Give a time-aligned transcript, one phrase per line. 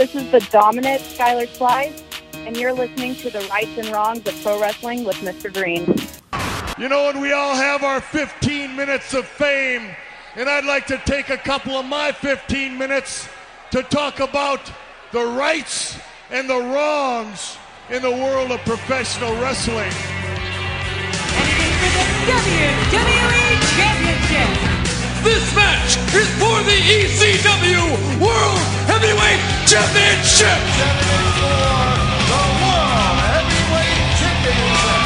[0.00, 2.02] This is the dominant Skylar Slice,
[2.32, 5.52] and you're listening to the rights and wrongs of pro wrestling with Mr.
[5.52, 5.82] Green.
[6.78, 9.94] You know, and we all have our 15 minutes of fame,
[10.36, 13.28] and I'd like to take a couple of my 15 minutes
[13.72, 14.72] to talk about
[15.12, 15.98] the rights
[16.30, 17.58] and the wrongs
[17.90, 19.92] in the world of professional wrestling.
[21.36, 24.70] And it is for the WWE Championship.
[25.24, 30.60] This match is for the ECW World Heavyweight Championship.
[30.60, 35.00] the World Heavyweight Championship.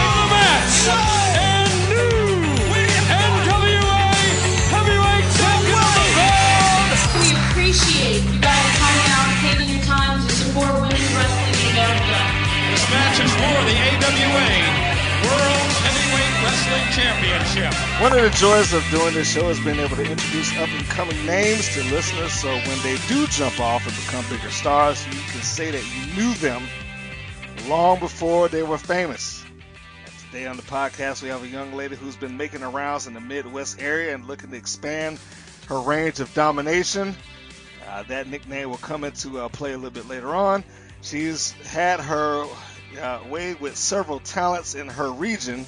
[0.00, 2.24] The match and new
[3.04, 4.00] NWA
[4.72, 6.88] Heavyweight Champion of the world.
[7.20, 12.16] We appreciate you guys coming out taking your time to support women's wrestling in America.
[12.72, 14.63] This match is for the AWA World Heavyweight Wrestling
[16.94, 17.74] Championship.
[18.00, 20.84] One of the joys of doing this show is being able to introduce up and
[20.86, 25.20] coming names to listeners so when they do jump off and become bigger stars, you
[25.32, 26.62] can say that you knew them
[27.66, 29.44] long before they were famous.
[30.06, 33.14] And today on the podcast, we have a young lady who's been making rounds in
[33.14, 35.18] the Midwest area and looking to expand
[35.66, 37.16] her range of domination.
[37.88, 40.62] Uh, that nickname will come into uh, play a little bit later on.
[41.02, 42.46] She's had her
[43.00, 45.66] uh, way with several talents in her region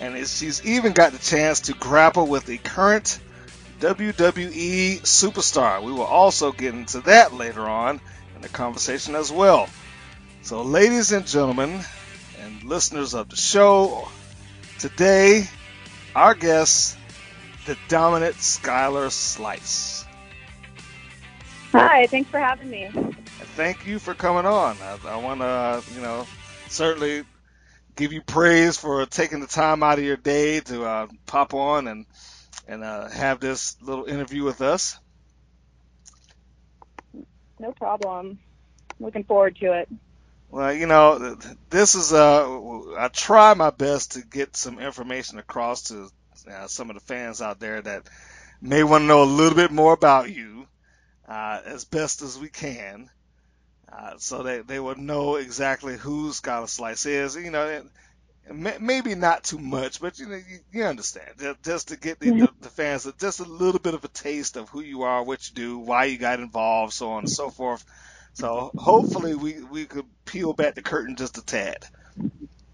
[0.00, 3.20] and she's even got the chance to grapple with the current
[3.80, 5.82] WWE superstar.
[5.82, 8.00] We will also get into that later on
[8.34, 9.68] in the conversation as well.
[10.42, 11.80] So, ladies and gentlemen,
[12.40, 14.08] and listeners of the show,
[14.78, 15.48] today
[16.14, 16.96] our guest,
[17.66, 20.04] the dominant Skylar Slice.
[21.72, 22.84] Hi, thanks for having me.
[22.84, 23.16] And
[23.54, 24.76] thank you for coming on.
[24.82, 26.26] I, I want to, you know,
[26.68, 27.24] certainly
[27.98, 31.88] give you praise for taking the time out of your day to uh, pop on
[31.88, 32.06] and
[32.68, 34.98] and uh, have this little interview with us.
[37.58, 38.38] No problem.
[39.00, 39.88] Looking forward to it.
[40.48, 42.46] Well, you know, th- th- this is uh,
[42.98, 46.08] I try my best to get some information across to
[46.50, 48.08] uh, some of the fans out there that
[48.60, 50.66] may want to know a little bit more about you,
[51.28, 53.10] uh, as best as we can,
[53.92, 57.36] uh, so that they will know exactly who Skylar Slice is.
[57.36, 57.82] You know,
[58.52, 62.20] may- maybe not too much, but you know, you, you understand, just, just to get
[62.20, 65.24] the, the, the fans just a little bit of a taste of who you are,
[65.24, 67.84] what you do, why you got involved, so on and so forth.
[68.34, 71.78] So hopefully we, we could peel back the curtain just a tad.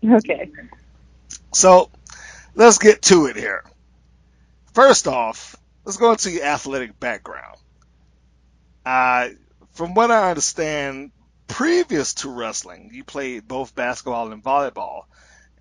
[0.04, 0.50] Okay.
[1.54, 1.90] So
[2.54, 3.62] let's get to it here.
[4.74, 7.56] First off, let's go into your athletic background.
[8.84, 9.28] Uh,
[9.74, 11.10] from what I understand,
[11.48, 15.02] previous to wrestling, you played both basketball and volleyball.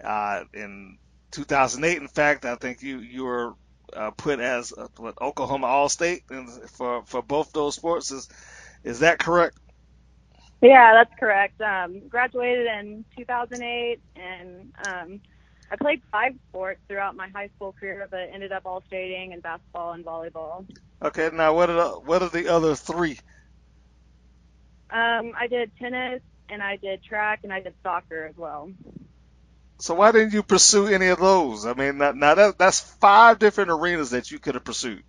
[0.03, 0.97] Uh, in
[1.31, 3.53] 2008, in fact, I think you you were
[3.93, 6.23] uh, put as uh, what, Oklahoma All State
[6.71, 8.11] for for both those sports.
[8.11, 8.29] Is
[8.83, 9.57] is that correct?
[10.61, 11.59] Yeah, that's correct.
[11.59, 15.19] Um, graduated in 2008, and um,
[15.69, 19.41] I played five sports throughout my high school career, but ended up all stating in
[19.41, 20.65] basketball and volleyball.
[21.01, 23.19] Okay, now what are the, what are the other three?
[24.93, 28.71] Um, I did tennis, and I did track, and I did soccer as well.
[29.79, 31.65] So why didn't you pursue any of those?
[31.65, 35.03] I mean, now, now that, that's five different arenas that you could have pursued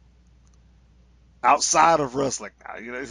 [1.42, 2.52] outside of wrestling.
[2.66, 3.04] Now, you know,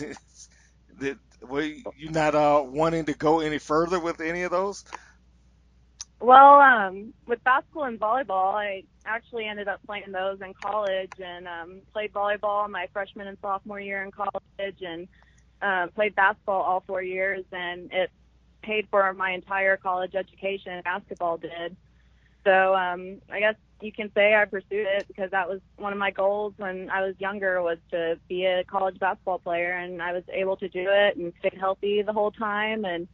[1.00, 4.84] did, were you not uh, wanting to go any further with any of those?
[6.20, 11.48] Well, um, with basketball and volleyball, I actually ended up playing those in college and
[11.48, 15.08] um, played volleyball my freshman and sophomore year in college and
[15.64, 18.12] uh, played basketball all four years, and it
[18.62, 20.82] paid for my entire college education.
[20.84, 21.76] Basketball did.
[22.44, 26.00] So um, I guess you can say I pursued it because that was one of
[26.00, 30.12] my goals when I was younger was to be a college basketball player, and I
[30.14, 33.08] was able to do it and stayed healthy the whole time and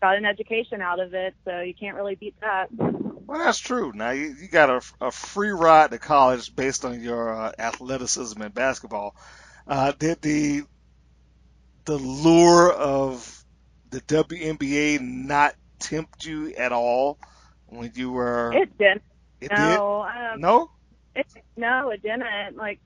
[0.00, 1.34] got an education out of it.
[1.44, 2.68] So you can't really beat that.
[2.70, 3.92] Well, that's true.
[3.94, 8.40] Now you, you got a, a free ride to college based on your uh, athleticism
[8.40, 9.14] in basketball.
[9.66, 10.62] Uh, did the
[11.88, 13.44] the lure of
[13.90, 17.18] the WNBA not tempt you at all
[17.68, 18.52] when you were?
[18.52, 19.02] It didn't.
[19.40, 20.34] It no, did.
[20.34, 20.70] um, No.
[21.16, 21.26] It,
[21.56, 22.56] no, it didn't.
[22.58, 22.78] Like,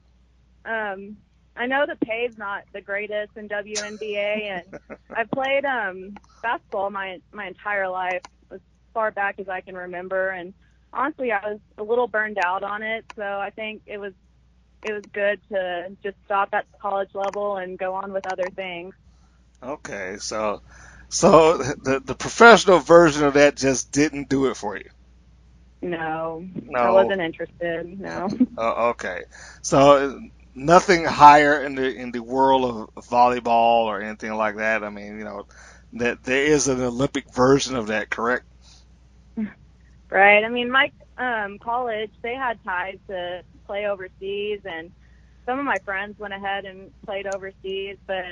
[0.65, 1.17] um,
[1.57, 4.81] I know the pay's not the greatest in WNBA, and
[5.17, 8.23] I've played um basketball my my entire life,
[8.53, 8.61] as
[8.95, 10.31] far back as I can remember.
[10.31, 10.55] And
[10.93, 14.13] honestly, I was a little burned out on it, so I think it was
[14.85, 18.51] it was good to just stop at the college level and go on with other
[18.57, 18.95] things.
[19.63, 20.63] Okay, so
[21.11, 24.89] so the the professional version of that just didn't do it for you.
[25.83, 26.81] No, No.
[26.81, 28.01] I wasn't interested.
[28.01, 28.29] No.
[28.59, 29.23] Uh, okay,
[29.63, 30.21] so
[30.55, 34.85] nothing higher in the in the world of volleyball or anything like that.
[34.85, 35.47] I mean, you know,
[35.95, 38.45] that there is an Olympic version of that, correct?
[40.11, 40.45] Right.
[40.45, 44.93] I mean, my um, college they had ties to play overseas, and
[45.47, 48.25] some of my friends went ahead and played overseas, but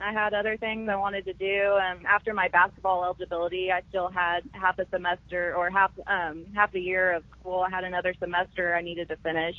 [0.00, 1.74] I had other things I wanted to do.
[1.76, 6.74] Um, after my basketball eligibility, I still had half a semester or half um, half
[6.74, 7.64] a year of school.
[7.66, 9.56] I had another semester I needed to finish,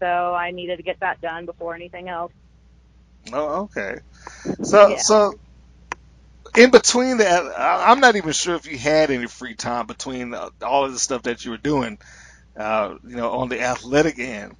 [0.00, 2.32] so I needed to get that done before anything else.
[3.32, 3.98] Oh, okay.
[4.62, 4.98] So, Yeah.
[4.98, 5.34] so
[6.56, 10.86] in between that, I'm not even sure if you had any free time between all
[10.86, 11.98] of the stuff that you were doing,
[12.58, 14.56] uh, you know, on the athletic end.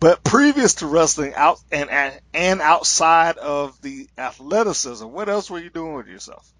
[0.00, 5.60] But previous to wrestling, out and and- and outside of the athleticism, what else were
[5.60, 6.52] you doing with yourself?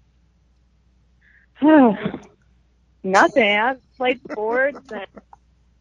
[3.03, 3.57] Nothing.
[3.57, 5.07] I played sports and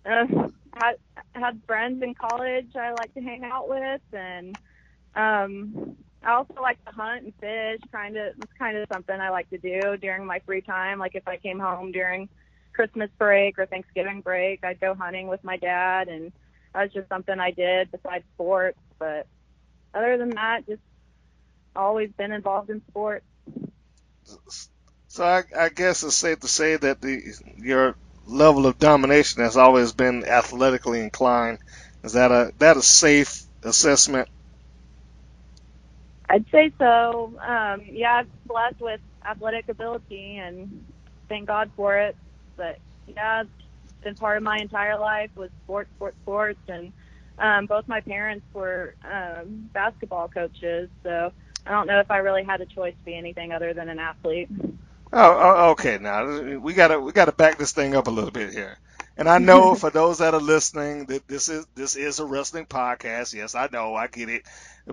[0.07, 0.27] uh,
[0.75, 0.97] had
[1.35, 4.59] had friends in college I like to hang out with, and
[5.17, 7.81] um, I also like to hunt and fish.
[7.93, 10.99] Kind of, it's kind of something I like to do during my free time.
[10.99, 12.29] Like if I came home during
[12.75, 16.33] Christmas break or Thanksgiving break, I'd go hunting with my dad, and
[16.75, 18.79] that was just something I did besides sports.
[18.99, 19.27] But
[19.95, 20.83] other than that, just
[21.77, 23.25] always been involved in sports.
[25.09, 27.23] So I, I guess it's safe to say that the
[27.57, 31.59] your level of domination has always been athletically inclined.
[32.05, 34.29] Is that a that a safe assessment?
[36.31, 37.35] I'd say so.
[37.47, 40.87] Um, yeah, I'm blessed with athletic ability, and
[41.29, 42.17] thank God for it.
[42.57, 46.93] But yeah, it's been part of my entire life was sports, sports, sports, and
[47.39, 51.33] um, both my parents were um, basketball coaches, so
[51.67, 54.01] I don't know if I really had a choice to be anything other than an
[54.01, 54.51] athlete.
[55.13, 55.99] Oh, oh, okay.
[55.99, 58.79] Now we gotta we gotta back this thing up a little bit here.
[59.19, 62.67] And I know for those that are listening that this is this is a wrestling
[62.67, 63.35] podcast.
[63.35, 64.45] Yes, I know, I get it.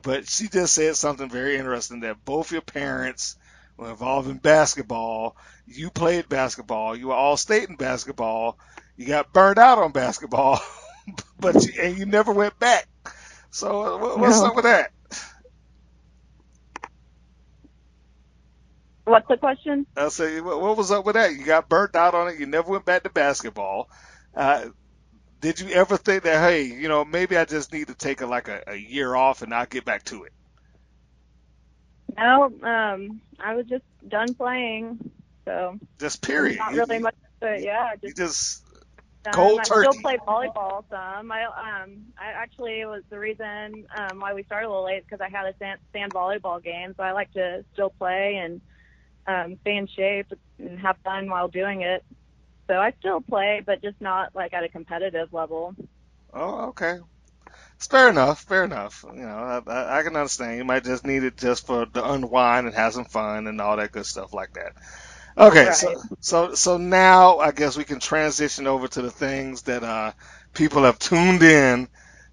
[0.03, 3.37] But she just said something very interesting that both your parents
[3.77, 5.37] were involved in basketball.
[5.67, 6.97] You played basketball.
[6.97, 8.59] You were all state in basketball.
[8.97, 10.61] You got burned out on basketball,
[11.39, 12.87] but you, and you never went back.
[13.51, 14.45] So what- what's No.
[14.45, 14.91] up with that?
[19.05, 19.87] What's the question?
[19.97, 21.33] I say, what, what was up with that?
[21.35, 22.39] You got burnt out on it.
[22.39, 23.89] You never went back to basketball.
[24.35, 24.69] Uh,
[25.41, 28.27] did you ever think that, hey, you know, maybe I just need to take a,
[28.27, 30.33] like a, a year off and not get back to it?
[32.17, 34.99] No, um, I was just done playing,
[35.45, 36.59] so Just period.
[36.59, 37.15] not really you, much.
[37.41, 38.63] But yeah, just just
[39.25, 39.77] Um, Cold I turkey.
[39.77, 41.31] still play volleyball some.
[41.31, 45.21] I um I actually was the reason um why we started a little late because
[45.21, 48.61] I had a sand, sand volleyball game, so I like to still play and
[49.27, 50.27] um stay in shape
[50.59, 52.03] and have fun while doing it.
[52.67, 55.75] So I still play, but just not like at a competitive level.
[56.33, 56.97] Oh, okay.
[57.77, 58.41] It's fair enough.
[58.43, 59.05] Fair enough.
[59.13, 60.57] You know, I, I, I can understand.
[60.57, 63.77] You might just need it just for the unwind and have some fun and all
[63.77, 64.73] that good stuff like that.
[65.37, 65.97] Okay, so Right.
[66.21, 70.13] so so now I guess we can transition over to the things that uh,
[70.53, 71.89] people have tuned in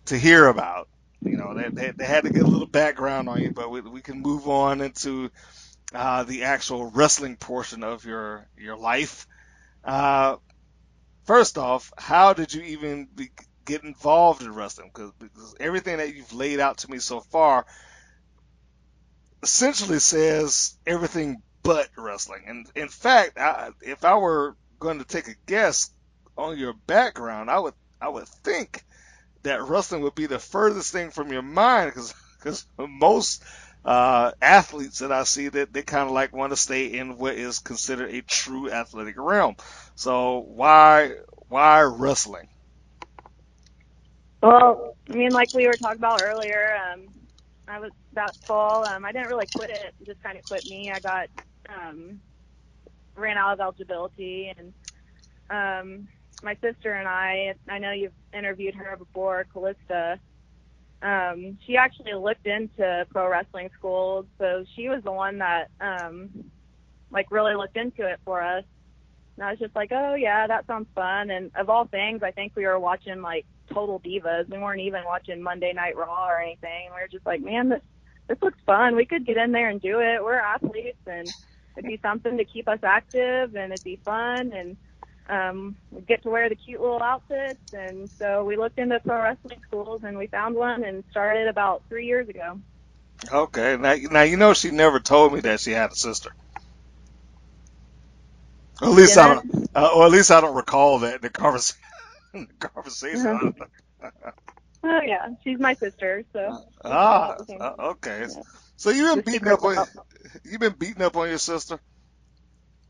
[0.07, 0.89] to hear about.
[1.23, 3.81] You know, they, they, they had to get a little background on you, but we,
[3.81, 5.31] we can move on into
[5.95, 9.27] uh, the actual wrestling portion of your your life.
[9.85, 10.37] Uh,
[11.25, 13.31] first off, how did you even be,
[13.65, 14.91] get involved in wrestling?
[14.93, 17.67] Because, because everything that you've laid out to me so far
[19.43, 22.45] essentially says everything but wrestling.
[22.47, 25.91] And in fact, I, if I were going to take a guess
[26.37, 28.85] on your background, I would I would think
[29.43, 31.93] that wrestling would be the furthest thing from your mind
[32.39, 33.45] because most
[33.85, 37.35] uh, athletes that I see that they kind of like want to stay in what
[37.37, 39.57] is considered a true athletic realm.
[39.97, 41.13] So why
[41.49, 42.49] why wrestling?
[44.43, 47.09] Well, I mean, like we were talking about earlier, um,
[47.69, 48.85] I was basketball.
[48.85, 50.93] Um, I didn't really quit it; it just kind of quit me.
[50.95, 51.29] I got
[51.69, 52.21] um,
[53.17, 54.75] ran out of eligibility, and
[55.51, 56.09] um,
[56.43, 57.55] my sister and I.
[57.71, 60.21] I know you've interviewed her before, Callista.
[61.03, 66.31] Um, she actually looked into pro wrestling schools, so she was the one that um,
[67.11, 68.65] like really looked into it for us.
[69.37, 71.31] And I was just like, oh yeah, that sounds fun.
[71.31, 74.49] And of all things, I think we were watching like Total Divas.
[74.49, 76.91] We weren't even watching Monday Night Raw or anything.
[76.95, 77.83] We were just like, man, this
[78.29, 78.95] this looks fun.
[78.95, 80.23] We could get in there and do it.
[80.23, 81.29] We're athletes, and
[81.77, 84.77] it'd be something to keep us active, and it'd be fun, and
[85.29, 87.61] um, we'd get to wear the cute little outfits.
[87.73, 91.85] And so we looked into pro wrestling schools, and we found one, and started about
[91.89, 92.61] three years ago.
[93.33, 96.31] Okay, now now you know she never told me that she had a sister.
[98.83, 101.81] At least I don't, uh, or at least I don't recall that in the conversation.
[102.35, 103.39] the conversation.
[104.85, 106.59] Oh yeah, she's my sister, so.
[106.85, 107.61] Ah, Okay.
[107.61, 108.27] uh, okay.
[108.77, 109.79] So you've been beating up on
[110.45, 111.81] you've been beating up on your sister.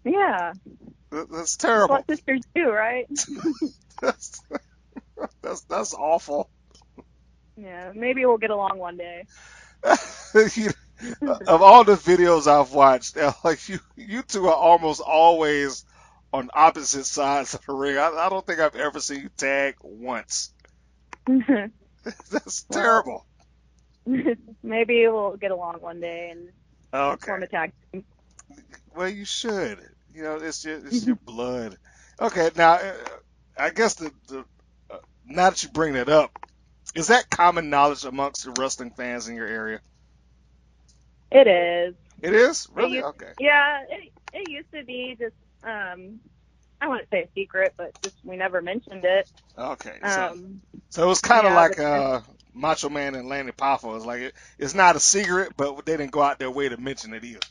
[0.05, 0.55] Yeah,
[1.13, 1.95] That- That's that's terrible.
[1.97, 3.07] what sisters do, right?
[4.01, 4.41] That's
[5.43, 6.51] that's, that's awful.
[7.57, 9.27] Yeah, maybe we'll get along one day.
[10.57, 10.73] You-
[11.49, 15.85] of all the videos I've watched, uh, like you, you two are almost always
[16.33, 17.99] on opposite sides of the ring.
[17.99, 20.53] I, I don't think I've ever seen you tag once.
[22.31, 23.27] That's terrible.
[24.63, 26.49] maybe we'll get along one day and
[26.95, 27.27] Okay.
[27.27, 28.05] form a tag team.
[28.95, 29.81] Well, you should.
[30.15, 31.77] You know, it's your it's your blood.
[32.21, 32.95] Okay, now uh,
[33.59, 34.45] I guess the the
[34.91, 36.33] uh, now that you bring that up,
[36.95, 39.81] is that common knowledge amongst the wrestling fans in your area?
[41.33, 41.95] It is.
[42.23, 43.33] It is really used- okay.
[43.39, 46.21] Yeah, it it used to be just um
[46.81, 49.29] I wouldn't say a secret, but just we never mentioned it.
[49.59, 52.21] Okay, so Um so it was kind of yeah, like uh,
[52.55, 53.97] Macho Man and Lanny Poffo.
[53.97, 56.79] It's like it, it's not a secret, but they didn't go out their way to
[56.79, 57.43] mention it either.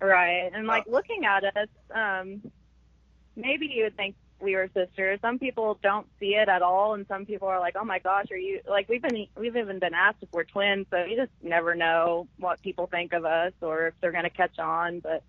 [0.00, 0.50] Right.
[0.52, 0.68] And Uh.
[0.68, 2.42] like looking at us, um
[3.36, 5.20] maybe you would think we were sisters.
[5.22, 8.30] Some people don't see it at all and some people are like, "Oh my gosh,
[8.30, 11.32] are you like we've been we've even been asked if we're twins, so you just
[11.42, 15.22] never know what people think of us or if they're going to catch on, but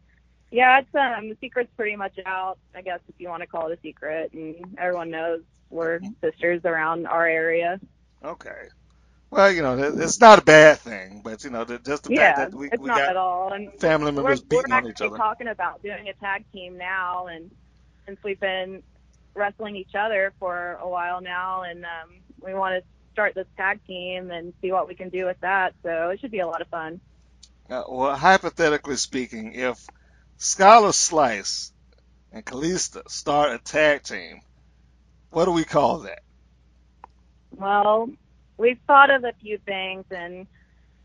[0.52, 3.68] yeah, it's um the secret's pretty much out, I guess if you want to call
[3.70, 7.80] it a secret and everyone knows we're sisters around our area.
[8.24, 8.70] Okay.
[9.32, 12.51] Well, you know, it's not a bad thing, but you know, just the yeah, fact
[12.51, 13.51] that we, we got all.
[13.51, 15.17] And family we're, members we're on each other.
[15.17, 17.51] talking about doing a tag team now, and
[18.05, 18.82] since we've been
[19.34, 23.79] wrestling each other for a while now, and um, we want to start this tag
[23.88, 25.74] team and see what we can do with that.
[25.84, 27.01] So it should be a lot of fun.
[27.70, 29.86] Uh, well, hypothetically speaking, if
[30.39, 31.74] Skylar Slice
[32.32, 34.41] and Kalista start a tag team,
[35.32, 36.20] what do we call that?
[37.51, 38.10] Well,
[38.58, 40.48] we've thought of a few things, and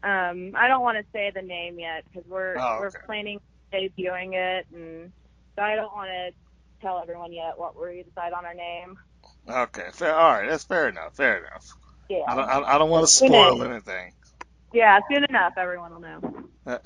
[0.02, 2.99] um, I don't want to say the name yet because we're Oh, we're okay.
[3.07, 3.40] planning
[3.73, 5.12] debuting it, and
[5.57, 6.33] so I don't want to
[6.87, 8.97] tell everyone yet what we decide on our name.
[9.49, 10.14] Okay, fair.
[10.14, 11.16] All right, that's fair enough.
[11.16, 11.66] Fair enough.
[12.09, 14.12] Yeah, I don't, I, I don't want to spoil anything.
[14.73, 16.21] yeah, soon enough, everyone will know.
[16.66, 16.78] Uh,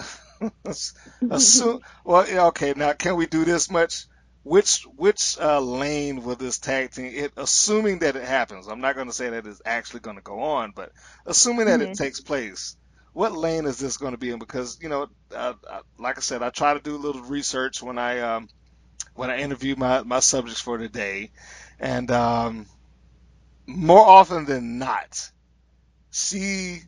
[1.31, 2.75] assume, well, yeah, okay.
[2.77, 4.07] Now, can we do this much?
[4.45, 7.13] Which which uh, lane will this tag team?
[7.15, 10.23] It, assuming that it happens, I'm not going to say that it's actually going to
[10.25, 10.93] go on, but
[11.27, 11.95] assuming that it Mhm.
[11.95, 12.77] takes place,
[13.15, 14.41] what lane is this going to be in?
[14.41, 17.83] Because you know, uh, uh, like I said, I try to do a little research
[17.83, 18.49] when I um,
[19.15, 21.31] when I interview my my subjects for today,
[21.81, 22.67] and um,
[23.69, 25.31] more often than not,
[26.13, 26.81] she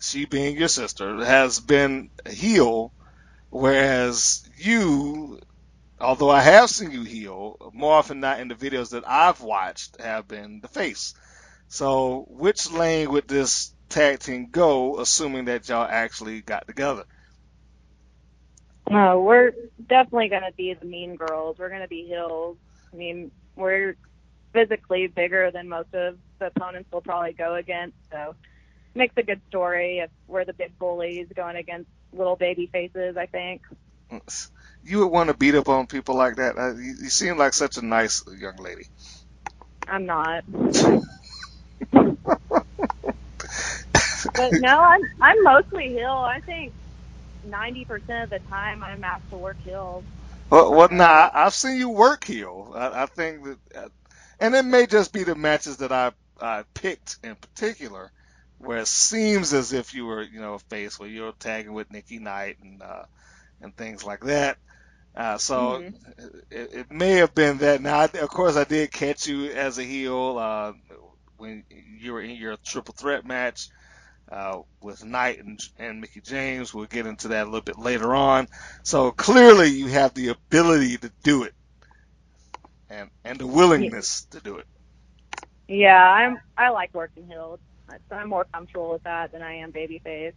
[0.00, 2.92] she being your sister has been a heel,
[3.50, 5.40] whereas you,
[6.02, 10.00] although I have seen you heel, more often not in the videos that I've watched
[10.00, 11.14] have been the face.
[11.68, 17.04] So which lane would this tag team go, assuming that y'all actually got together?
[18.90, 19.52] No, we're
[19.88, 21.58] definitely going to be the mean girls.
[21.58, 22.58] We're going to be heels.
[22.92, 23.96] I mean, we're
[24.52, 28.34] physically bigger than most of the opponents we'll probably go against, so
[28.94, 33.26] makes a good story if we're the big bullies going against little baby faces, I
[33.26, 33.62] think.
[34.82, 36.58] You would want to beat up on people like that.
[36.58, 38.84] Uh, you, you seem like such a nice young lady.
[39.88, 40.44] I'm not.
[44.36, 46.10] But no, I'm I'm mostly heel.
[46.10, 46.74] I think
[47.46, 50.04] 90% of the time I'm asked to work heel.
[50.50, 52.72] Well, well, nah, I've seen you work heel.
[52.76, 53.88] I, I think that, uh,
[54.40, 58.12] and it may just be the matches that I I picked in particular,
[58.58, 61.92] where it seems as if you were, you know, a face where you're tagging with
[61.92, 63.04] Nikki Knight and uh,
[63.62, 64.58] and things like that.
[65.16, 65.94] Uh, so Mhm.
[66.50, 67.82] it, it may have been that.
[67.82, 70.72] Now, I, of course, I did catch you as a heel uh,
[71.38, 73.68] when you were in your triple threat match
[74.32, 76.74] uh, with Knight and, and Mickie James.
[76.74, 78.48] We'll get into that a little bit later on.
[78.84, 81.54] So clearly, you have the ability to do it,
[82.90, 84.66] and and the willingness to do it.
[85.68, 87.60] Yeah, I'm I like working heels.
[88.10, 90.34] I'm more comfortable with that than I am babyface.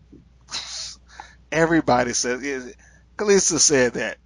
[1.52, 2.44] Everybody says.
[2.44, 2.72] yeah,
[3.20, 4.18] Kalista said that.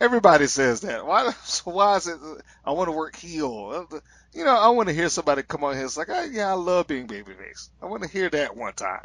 [0.00, 1.06] Everybody says that.
[1.06, 1.32] Why?
[1.44, 2.18] So why is it?
[2.64, 3.88] I want to work heel.
[4.32, 5.84] You know, I want to hear somebody come on here.
[5.84, 7.70] It's like, oh, yeah, I love being babyface.
[7.82, 9.02] I want to hear that one time.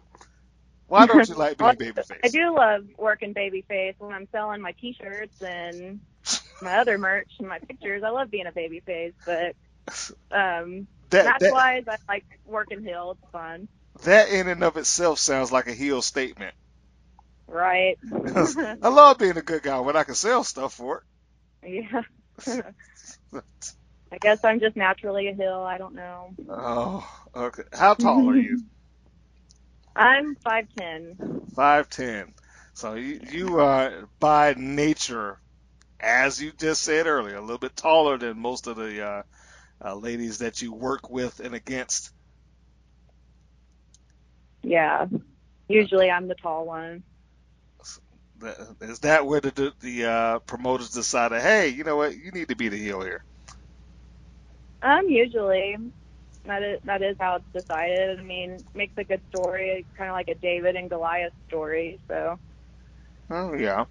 [0.88, 2.19] Why don't you like being babyface?
[2.24, 6.01] I do love working babyface when I'm selling my T-shirts and
[6.62, 8.03] my other merch and my pictures.
[8.03, 9.55] I love being a babyface, but
[10.31, 13.17] um, That, match that, wise, I like working heel.
[13.17, 13.67] It's fun,
[14.03, 16.55] that in and of itself sounds like a heel statement.
[17.50, 17.98] Right?
[18.82, 21.03] I love being a good guy when I can sell stuff for
[21.63, 21.84] it.
[22.46, 22.62] yeah.
[24.12, 25.62] I guess I'm just naturally a heel.
[25.68, 26.32] I don't know.
[26.50, 27.63] Oh, okay.
[27.74, 28.60] How tall are you?
[29.96, 31.53] I'm 5'10.
[31.56, 32.34] Five ten.
[32.74, 35.39] So you you are by nature,
[36.00, 39.24] as you just said earlier, a little bit taller than most of the uh,
[39.84, 42.12] uh, ladies that you work with and against.
[44.63, 45.08] Yeah.
[45.68, 47.03] Usually I'm the tall one.
[48.81, 52.55] Is that where the the, uh, promoters decided, hey, you know what, you need to
[52.55, 53.24] be the heel here?
[54.81, 55.77] Um, usually.
[56.46, 58.19] That is that is how it's decided.
[58.19, 62.00] I mean, makes a good story, kind of like a David and Goliath story.
[62.10, 62.39] So
[63.29, 63.86] Oh yeah.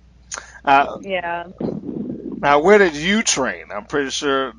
[0.64, 1.44] Uh, yeah.
[2.42, 3.66] Now, where did you train?
[3.74, 4.52] I'm pretty sure.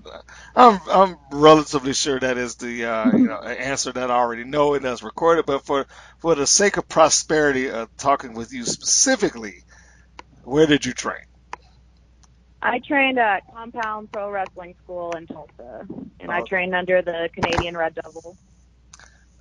[0.55, 4.73] I'm I'm relatively sure that is the uh, you know answer that I already know
[4.75, 5.45] and that's recorded.
[5.45, 5.87] But for
[6.19, 9.63] for the sake of prosperity, uh, talking with you specifically,
[10.49, 11.17] where did you train?
[12.61, 15.87] I trained at Compound Pro Wrestling School in Tulsa,
[16.19, 16.47] and I Oh.
[16.47, 18.37] trained under the Canadian Red Devil.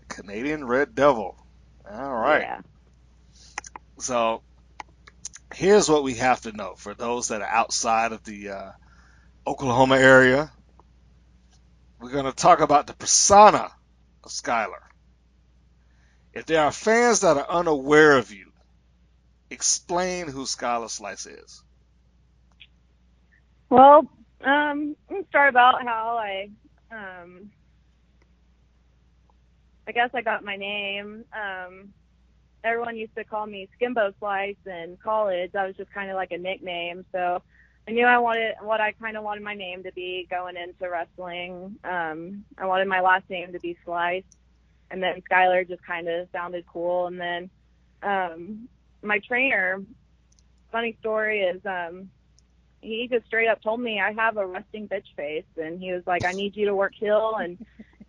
[0.00, 1.36] The Canadian Red Devil.
[1.90, 2.46] All right.
[2.46, 2.60] Yeah.
[4.00, 4.42] So
[5.54, 8.70] here's what we have to know for those that are outside of the uh,
[9.46, 10.52] Oklahoma area.
[12.00, 13.70] We're going to talk about the persona
[14.24, 14.82] of Skylar.
[16.34, 18.50] If there are fans that are unaware of you,
[19.50, 21.62] explain who Skylar Slice is.
[23.70, 24.10] Well,
[24.44, 24.96] um,
[25.28, 26.50] start about how I,
[26.90, 27.50] um,
[29.86, 31.24] I guess I got my name.
[31.32, 31.92] Um,
[32.64, 35.52] everyone used to call me Skimbo Slice in college.
[35.52, 37.04] That was just kind of like a nickname.
[37.12, 37.42] So
[37.86, 40.90] I knew I wanted what I kind of wanted my name to be going into
[40.90, 41.76] wrestling.
[41.84, 44.24] Um, I wanted my last name to be Slice,
[44.90, 47.06] and then Skylar just kind of sounded cool.
[47.06, 47.50] And then
[48.02, 48.68] um,
[49.08, 49.82] my trainer,
[50.70, 52.10] funny story is, um,
[52.80, 56.04] he just straight up told me I have a resting bitch face, and he was
[56.06, 57.58] like, I need you to work heel and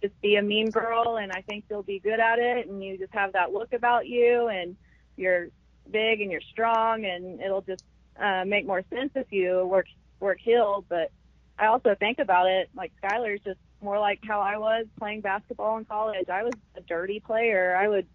[0.01, 2.97] just be a mean girl, and I think you'll be good at it, and you
[2.97, 4.75] just have that look about you, and
[5.17, 5.47] you're
[5.89, 7.81] big and you're strong, and it'll just
[8.21, 9.87] uh, make more sense if you work
[10.19, 10.85] work heel.
[10.87, 11.11] But
[11.57, 15.77] I also think about it like Skylar's just more like how I was playing basketball
[15.77, 16.29] in college.
[16.29, 17.75] I was a dirty player.
[17.75, 18.07] I would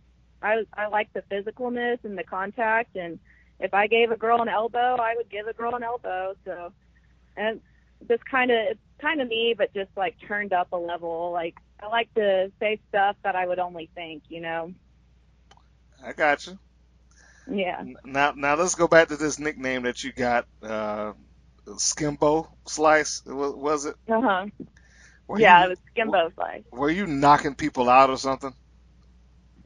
[0.44, 3.20] I I like the physicalness and the contact and
[3.60, 6.34] if I gave a girl an elbow, I would give a girl an elbow.
[6.44, 6.72] So,
[7.36, 7.60] and
[8.06, 11.32] this kind of it's kind of me, but just like turned up a level.
[11.32, 14.72] Like I like to say stuff that I would only think, you know.
[16.04, 16.58] I got you.
[17.46, 17.84] Yeah.
[18.04, 21.12] Now, now let's go back to this nickname that you got, uh,
[21.68, 23.22] Skimbo Slice.
[23.26, 23.96] wa- Was it?
[24.08, 24.46] Uh huh.
[25.34, 26.64] Yeah, you, it was Skimbo Slice.
[26.72, 28.54] Were you knocking people out or something?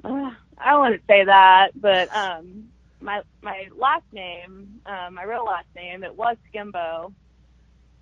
[0.04, 5.24] Uh, I wouldn't want to say that, but um, my my last name, uh, my
[5.24, 7.12] real last name, it was Skimbo.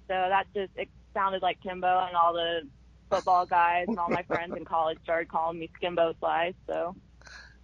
[0.09, 2.63] So that just it sounded like Kimbo, and all the
[3.11, 6.55] football guys and all my friends in college started calling me Skimbo Slice.
[6.69, 6.97] So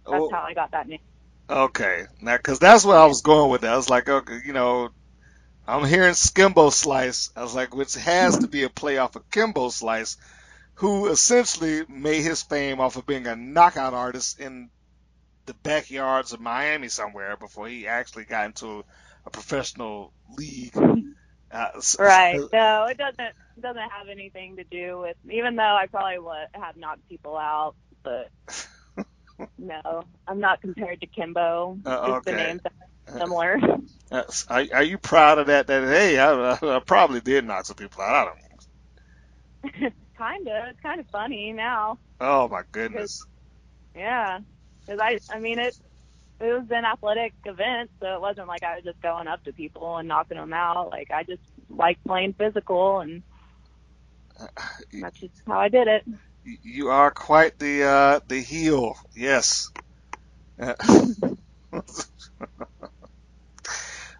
[0.09, 0.99] that's Oh, how I got that name.
[1.49, 3.73] Okay, now because that's what I was going with that.
[3.73, 4.89] I was like, okay, you know,
[5.67, 7.31] I'm hearing Skimbo Slice.
[7.35, 10.17] I was like, which has to be a play off of Kimbo Slice,
[10.75, 14.69] who essentially made his fame off of being a knockout artist in
[15.45, 18.83] the backyards of Miami somewhere before he actually got into
[19.25, 20.73] a professional league.
[21.51, 22.41] Uh, Right.
[22.51, 25.15] No, it doesn't doesn't have anything to do with.
[25.31, 28.31] Even though I probably would have knocked people out, but
[29.57, 31.77] no, I'm not compared to Kimbo.
[31.85, 32.33] Uh, Just the okay.
[32.33, 32.71] names are
[33.19, 33.59] similar.
[34.11, 35.67] Uh, are, are you proud of that?
[35.67, 38.15] That hey, I, I probably did knock some people out.
[38.15, 38.37] I don't
[40.17, 40.67] kind of.
[40.69, 41.99] It's kind of funny now.
[42.19, 43.25] Oh my goodness.
[43.95, 44.39] Yeah.
[44.85, 45.75] Because I, I mean, it
[46.39, 49.53] it was an athletic event, so it wasn't like I was just going up to
[49.53, 50.89] people and knocking them out.
[50.91, 53.23] Like I just like playing physical, and
[55.01, 56.03] that's just how I did it.
[56.43, 58.95] You- are quite the uh, the heel.
[59.15, 59.69] Yes.
[60.59, 60.73] Uh,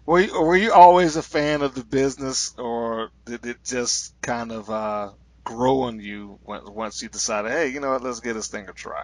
[0.06, 4.50] were you, were you always a fan of the business, or did it just kind
[4.52, 5.10] of uh,
[5.44, 8.72] grow on you once you decided, hey, you know what, let's give this thing a
[8.72, 9.02] try?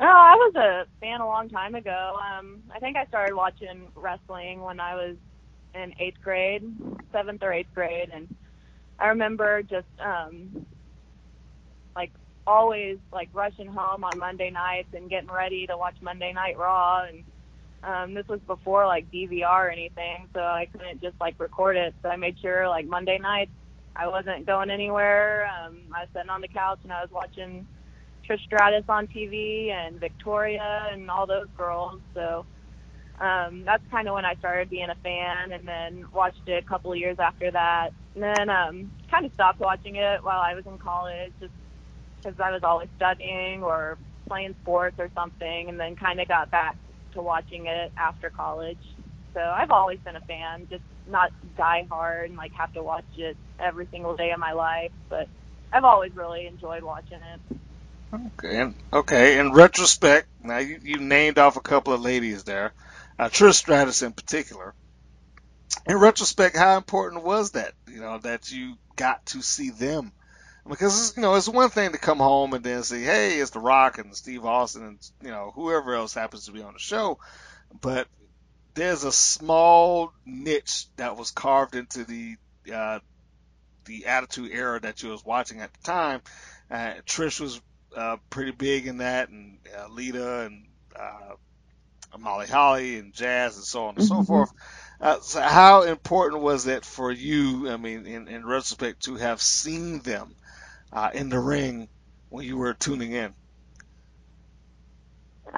[0.00, 2.16] Oh, I was a fan a long time ago.
[2.22, 5.16] Um, I think I started watching wrestling when I was
[5.74, 6.62] in eighth grade,
[7.12, 8.28] seventh or eighth grade, and
[9.00, 10.64] I remember just um,
[11.96, 12.12] like
[12.46, 17.04] always like rushing home on Monday nights and getting ready to watch Monday Night Raw,
[17.04, 17.24] and
[17.82, 21.92] um, this was before like DVR or anything, so I couldn't just like record it.
[22.02, 23.50] So I made sure like Monday nights
[23.96, 25.48] I wasn't going anywhere.
[25.48, 27.66] Um, I was sitting on the couch and I was watching
[28.28, 32.00] Trish Stratus on TV and Victoria and all those girls.
[32.14, 32.44] So
[33.20, 36.68] um, that's kind of when I started being a fan, and then watched it a
[36.68, 37.90] couple of years after that.
[38.14, 41.52] And then um, kind of stopped watching it while I was in college, just
[42.22, 46.50] because I was always studying or playing sports or something, and then kind of got
[46.50, 46.76] back
[47.14, 48.78] to watching it after college.
[49.34, 53.04] So I've always been a fan, just not die hard and like have to watch
[53.16, 55.28] it every single day of my life, but
[55.72, 57.58] I've always really enjoyed watching it.
[58.12, 59.38] Okay, and, okay.
[59.38, 62.72] In retrospect, now you, you named off a couple of ladies there,
[63.18, 64.74] uh, Trish Stratus in particular.
[65.86, 67.74] In retrospect, how important was that?
[67.86, 70.12] You know that you got to see them
[70.68, 73.60] because you know it's one thing to come home and then say, "Hey, it's The
[73.60, 77.18] Rock and Steve Austin and you know whoever else happens to be on the show,"
[77.80, 78.08] but
[78.74, 82.36] there's a small niche that was carved into the
[82.72, 83.00] uh,
[83.84, 86.22] the Attitude Era that you was watching at the time.
[86.70, 87.60] Uh, Trish was
[87.96, 90.66] uh, pretty big in that, and uh, Lita and
[90.98, 91.34] uh,
[92.18, 94.22] Molly Holly and Jazz and so on and so Mm-hmm.
[94.22, 94.52] forth.
[95.00, 97.70] Uh, so how important was it for you?
[97.70, 100.36] I mean, in, in retrospect, to have seen them
[100.92, 101.88] uh, in the ring
[102.30, 103.34] when you were tuning in.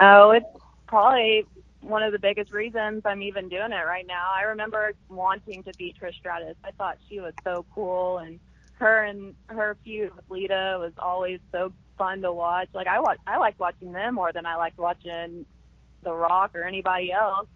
[0.01, 0.47] Oh, it's
[0.89, 1.45] probably
[1.83, 4.27] one of the biggest reasons I'm even doing it right now.
[4.37, 6.57] I remember wanting to be Trish Stratus.
[6.65, 8.41] I thought she was so cool, and
[8.79, 12.69] her and her feud with Lita was always so fun to watch.
[12.73, 15.45] Like I watch, I like watching them more than I liked watching
[16.03, 17.47] The Rock or anybody else.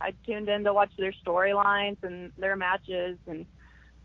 [0.00, 3.44] I tuned in to watch their storylines and their matches, and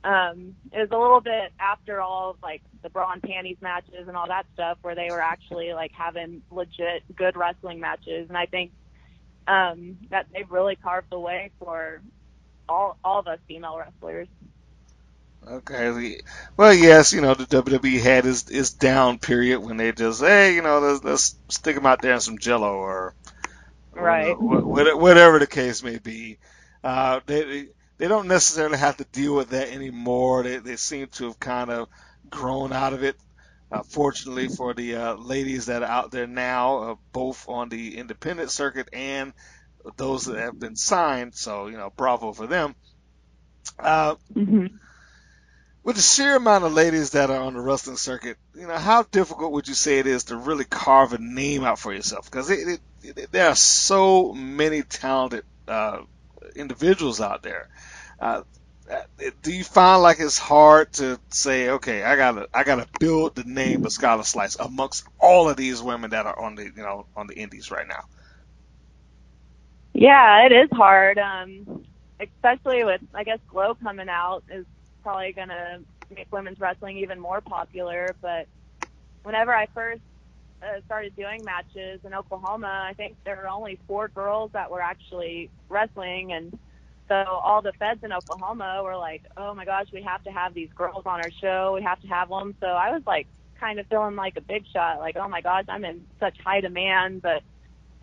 [0.03, 4.07] um, it was a little bit after all of, like the bra and panties matches
[4.07, 8.37] and all that stuff where they were actually like having legit good wrestling matches, and
[8.37, 8.71] I think
[9.47, 12.01] um, that they've really carved the way for
[12.67, 14.27] all all of us female wrestlers.
[15.49, 16.19] Okay.
[16.57, 20.55] Well, yes, you know, the WWE had its, its down period when they just, hey,
[20.55, 23.15] you know, let's, let's stick them out there in some jello or,
[23.93, 24.37] or Right.
[24.39, 26.39] wha- wha- whatever the case may be.
[26.83, 30.43] Uh, they, they don't necessarily have to deal with that anymore.
[30.43, 31.87] They, they seem to have kind of
[32.29, 33.15] grown out of it.
[33.71, 37.97] Uh, fortunately for the uh, ladies that are out there now, uh, both on the
[37.97, 39.33] independent circuit and
[39.97, 41.35] those that have been signed.
[41.35, 42.75] So, you know, bravo for them.
[43.79, 44.67] Uh, Mm-hmm.
[45.87, 49.03] With the sheer amount of ladies that are on the wrestling circuit, you know, how
[49.03, 52.29] difficult would you say it is to really carve a name out for yourself?
[52.29, 55.99] Because it, it, it, there are so many talented uh,
[56.57, 57.69] individuals out there.
[58.19, 58.41] Uh,
[59.41, 63.45] do you find like it's hard to say, okay, I gotta, I gotta build the
[63.45, 67.05] name of Skylar Slice amongst all of these women that are on the, you know,
[67.15, 68.03] on the indies right now?
[69.93, 71.85] Yeah, it is hard, um,
[72.19, 74.65] especially with I guess Glow coming out is
[75.07, 75.79] probably gonna
[76.13, 78.13] make women's wrestling even more popular.
[78.21, 78.45] But
[79.23, 80.01] whenever I first
[80.61, 84.81] uh, started doing matches in Oklahoma, I think there were only four girls that were
[84.81, 86.51] actually wrestling, and
[87.07, 90.53] so all the feds in Oklahoma were like, "Oh my gosh, we have to have
[90.53, 91.71] these girls on our show.
[91.73, 93.27] We have to have them." So I was like,
[93.61, 96.59] kind of feeling like a big shot, like, "Oh my gosh, I'm in such high
[96.59, 97.43] demand," but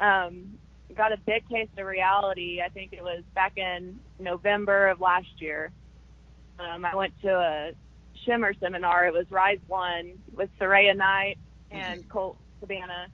[0.03, 0.59] um,
[0.97, 2.63] got a big taste of reality.
[2.65, 5.71] I think it was back in November of last year.
[6.59, 7.73] Um, I went to a
[8.25, 9.07] Shimmer seminar.
[9.07, 11.39] It was Rise One with Saraya Knight
[11.71, 13.09] and Colt Cabana,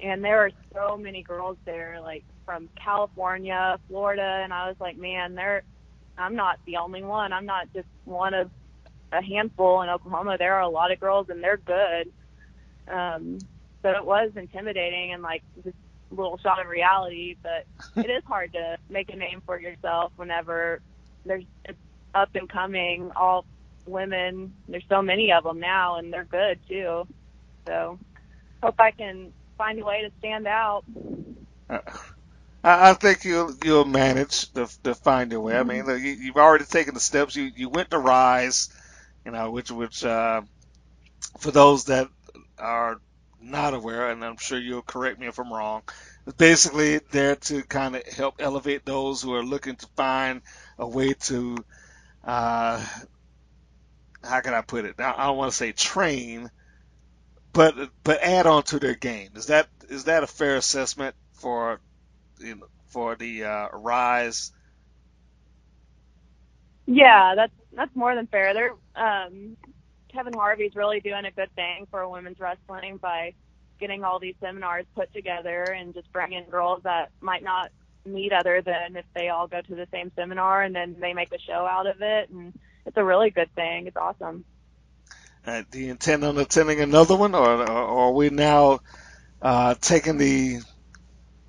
[0.00, 4.96] and there were so many girls there, like from California, Florida, and I was like,
[4.96, 5.62] man, there.
[6.16, 7.32] I'm not the only one.
[7.32, 8.50] I'm not just one of
[9.12, 10.36] a handful in Oklahoma.
[10.36, 12.12] There are a lot of girls, and they're good.
[12.88, 13.38] Um,
[13.82, 15.74] so it was intimidating and like this
[16.10, 17.66] little shot of reality, but
[18.04, 20.80] it is hard to make a name for yourself whenever
[21.24, 21.78] there's it's
[22.14, 23.44] up and coming all
[23.86, 24.54] women.
[24.68, 27.06] There's so many of them now, and they're good too.
[27.66, 27.98] So
[28.62, 30.84] hope I can find a way to stand out.
[32.64, 35.56] I, I think you'll you'll manage to, to find your way.
[35.58, 37.36] I mean, look, you, you've already taken the steps.
[37.36, 38.68] You you went to Rise,
[39.24, 40.42] you know, which which uh,
[41.38, 42.08] for those that
[42.58, 43.00] are
[43.40, 45.82] not aware, and I'm sure you'll correct me if I'm wrong.
[46.26, 50.42] It's basically there to kind of help elevate those who are looking to find
[50.78, 51.56] a way to,
[52.28, 52.84] uh,
[54.24, 54.96] how can I put it?
[55.00, 56.50] I don't want to say train,
[57.52, 59.30] but but add on to their game.
[59.36, 61.80] Is that is that a fair assessment for
[62.40, 64.52] you know, for the uh, Rise?
[66.86, 68.54] Yeah, that's that's more than fair.
[68.54, 69.56] They're um,
[70.12, 73.34] Kevin Harvey's really doing a good thing for women's wrestling by
[73.80, 77.70] getting all these seminars put together and just bringing girls that might not
[78.12, 81.32] meet other than if they all go to the same seminar and then they make
[81.32, 82.52] a show out of it and
[82.86, 83.86] it's a really good thing.
[83.86, 84.44] It's awesome.
[85.46, 88.80] Uh, do you intend on attending another one, or, or, are we now
[89.40, 90.58] uh, taking the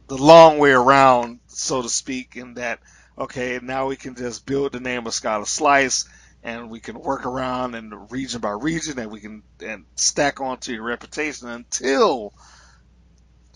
[0.07, 2.79] the long way around, so to speak, in that
[3.17, 6.07] okay, now we can just build the name of Skylar Slice
[6.43, 10.71] and we can work around and region by region and we can and stack onto
[10.71, 12.33] your reputation until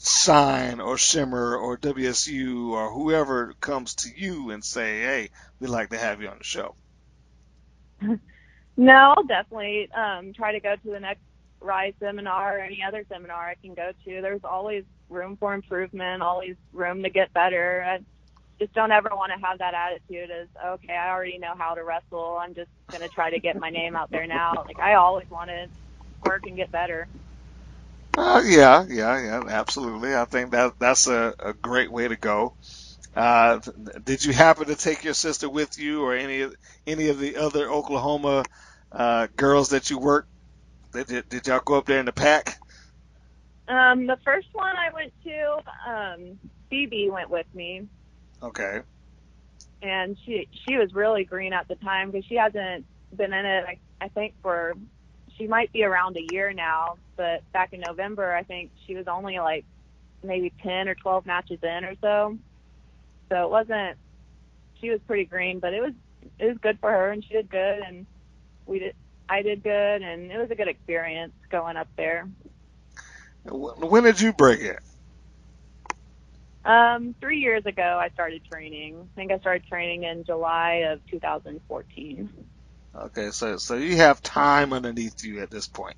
[0.04, 5.90] Shine or Shimmer or WSU or whoever comes to you and say, "Hey, we'd like
[5.92, 6.78] to have you on the show."
[8.78, 11.22] No, I'll definitely um, try to go to the next
[11.62, 14.22] Rise seminar or any other seminar I can go to.
[14.22, 17.86] There's always room for improvement, always room to get better.
[17.88, 18.00] I
[18.62, 21.84] just don't ever want to have that attitude as, okay, I already know how to
[21.84, 22.40] wrestle.
[22.42, 24.64] I'm just going to try to get my name out there now.
[24.68, 25.68] Like, I always want to
[26.24, 27.08] work and get better.
[28.18, 30.16] Uh, yeah, yeah, yeah, absolutely.
[30.16, 32.56] I think that that's a, a great way to go.
[33.16, 33.60] Uh,
[34.04, 36.48] did you happen to take your sister with you, or any
[36.88, 38.48] any of the other Oklahoma
[38.92, 40.30] uh, girls that you worked?
[40.94, 42.58] Did, did y'all go up there in the pack?
[43.68, 47.88] Um, the first one I went to, um, Phoebe went with me,
[48.42, 48.84] Okay.
[49.82, 53.66] and she she was really green at the time because she hasn't been in it.
[53.68, 54.74] I, I think for
[55.38, 59.08] she might be around a year now, but back in November, I think she was
[59.08, 59.66] only like
[60.24, 62.38] maybe ten or twelve matches in or so.
[63.30, 63.98] So it wasn't.
[64.80, 65.94] She was pretty green, but it was
[66.40, 68.06] it was good for her, and she did good, and
[68.66, 68.96] we did.
[69.30, 72.28] I did good, and it was a good experience going up there.
[73.46, 74.80] When did you break it?
[76.66, 78.96] Um, three years ago, I started training.
[78.96, 82.30] I think I started training in July of 2014.
[82.96, 85.96] Okay, so so you have time underneath you at this point.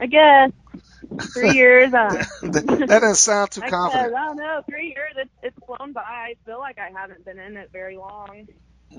[0.00, 0.52] I guess
[1.34, 1.92] three years.
[1.94, 4.14] Uh, that doesn't sound too I guess, confident.
[4.14, 4.62] I don't know.
[4.68, 5.14] Three years.
[5.16, 6.02] It's it's flown by.
[6.02, 8.48] I feel like I haven't been in it very long.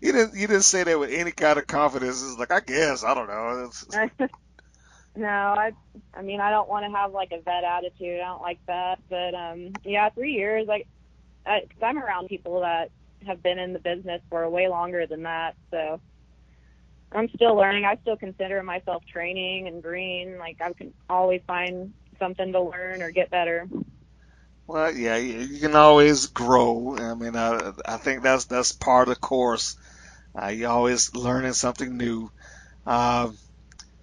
[0.00, 2.22] you didn't you didn't say that with any kind of confidence.
[2.22, 3.70] It's like I guess I don't know.
[5.16, 5.72] No, I.
[6.14, 8.20] I mean, I don't want to have like a vet attitude.
[8.20, 8.98] I don't like that.
[9.08, 10.68] But um, yeah, three years.
[10.68, 10.86] Like,
[11.46, 12.90] I, cause I'm around people that
[13.26, 15.54] have been in the business for way longer than that.
[15.70, 16.00] So
[17.12, 17.84] I'm still learning.
[17.84, 20.38] I still consider myself training and green.
[20.38, 23.68] Like I can always find something to learn or get better.
[24.66, 26.96] well, yeah, you, can always grow.
[26.98, 29.76] I mean, I I think that's that's part of the course.
[30.40, 32.30] Uh, you're always learning something new.
[32.84, 33.36] Um,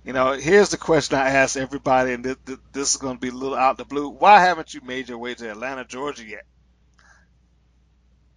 [0.03, 2.37] you know, here's the question I ask everybody, and this,
[2.73, 4.09] this is going to be a little out the blue.
[4.09, 6.45] Why haven't you made your way to Atlanta, Georgia yet?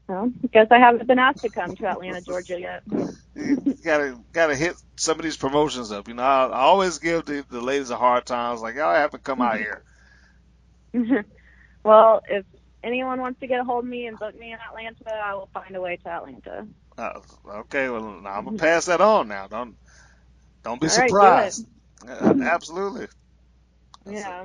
[0.09, 2.83] Well, guess I haven't been asked to come to Atlanta, Georgia yet.
[3.35, 6.07] you gotta gotta hit some of these promotions up.
[6.07, 8.51] You know, I, I always give the, the ladies a hard time.
[8.51, 9.83] I was like, y'all have to come out here.
[11.85, 12.45] well, if
[12.85, 15.49] anyone wants to get a hold of me and book me in Atlanta, I will
[15.53, 16.67] find a way to Atlanta.
[16.97, 19.29] Uh, okay, well, I'm gonna pass that on.
[19.29, 19.77] Now, don't
[20.63, 21.67] don't be All right, do surprised.
[22.09, 23.09] Uh, absolutely.
[24.09, 24.45] Yeah.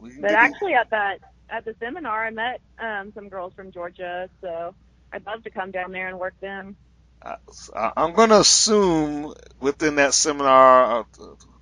[0.00, 4.28] We But actually, at that at the seminar, I met um, some girls from Georgia,
[4.40, 4.74] so
[5.12, 6.76] I'd love to come down there and work them.
[7.22, 11.04] uh, I'm gonna assume within that seminar, uh,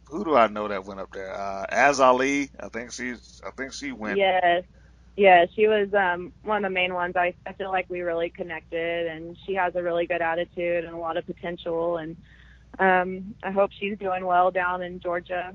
[0.09, 1.33] who do I know that went up there?
[1.35, 2.51] Uh, Az Ali.
[2.59, 3.41] I think she's.
[3.47, 4.19] I think she went.
[4.19, 4.65] Yes.
[5.17, 7.17] Yeah, she was um, one of the main ones.
[7.17, 10.95] I, I feel like we really connected, and she has a really good attitude and
[10.95, 11.97] a lot of potential.
[11.97, 12.17] And
[12.79, 15.53] um, I hope she's doing well down in Georgia.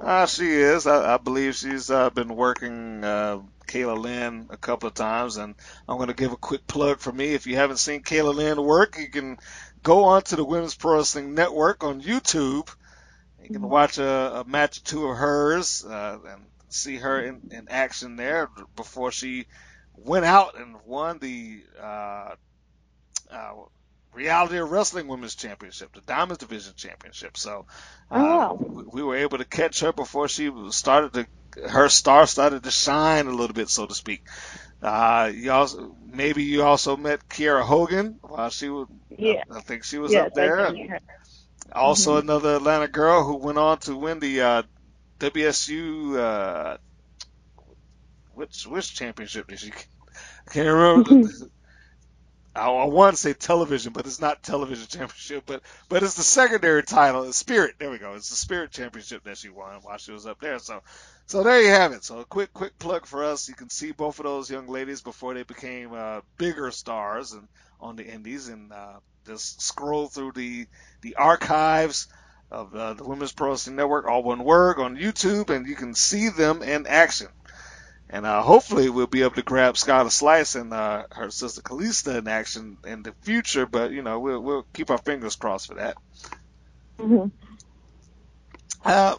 [0.00, 0.86] Uh, she is.
[0.86, 5.54] I, I believe she's uh, been working uh, Kayla Lynn a couple of times, and
[5.86, 7.34] I'm going to give a quick plug for me.
[7.34, 9.38] If you haven't seen Kayla Lynn work, you can
[9.82, 12.74] go on to the Women's Pro Wrestling Network on YouTube.
[13.42, 17.50] You can watch a, a match or two of hers uh, and see her in,
[17.50, 19.46] in action there before she
[19.96, 22.34] went out and won the uh,
[23.30, 23.52] uh,
[24.12, 27.36] Reality of Wrestling Women's Championship, the Diamonds Division Championship.
[27.36, 27.66] So
[28.10, 31.26] uh, Oh, we, we were able to catch her before she started to
[31.68, 34.22] her star started to shine a little bit, so to speak.
[34.82, 38.88] Uh, you also maybe you also met Kiera Hogan while she was.
[39.10, 39.42] Yeah.
[39.50, 40.60] I think she was yes, up there.
[40.60, 41.00] I did hear her.
[41.72, 42.20] Also, Mm-hmm.
[42.20, 44.62] another Atlanta girl who went on to win the uh,
[45.20, 46.16] WSU.
[46.18, 46.76] Uh,
[48.32, 49.72] which which championship did she?
[49.72, 51.28] I can't remember.
[52.60, 55.44] I, I want to say television, but it's not television championship.
[55.46, 57.24] But but it's the secondary title.
[57.24, 57.76] the Spirit.
[57.78, 58.14] There we go.
[58.14, 60.58] It's the Spirit championship that she won while she was up there.
[60.58, 60.82] So
[61.26, 62.04] so there you have it.
[62.04, 63.48] So a quick quick plug for us.
[63.48, 67.48] You can see both of those young ladies before they became uh, bigger stars and
[67.80, 70.66] on the Indies, and uh, just scroll through the
[71.02, 72.08] the archives
[72.50, 75.94] of uh, the Women's Pro Wrestling Network, all one word, on YouTube, and you can
[75.94, 77.28] see them in action.
[78.12, 82.18] And uh, hopefully we'll be able to grab Skylar Slice and uh, her sister Kalista
[82.18, 83.66] in action in the future.
[83.66, 85.96] But you know we'll we'll keep our fingers crossed for that.
[86.98, 87.30] Mhm.
[88.84, 89.16] Uh,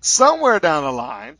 [0.00, 1.38] somewhere down the line,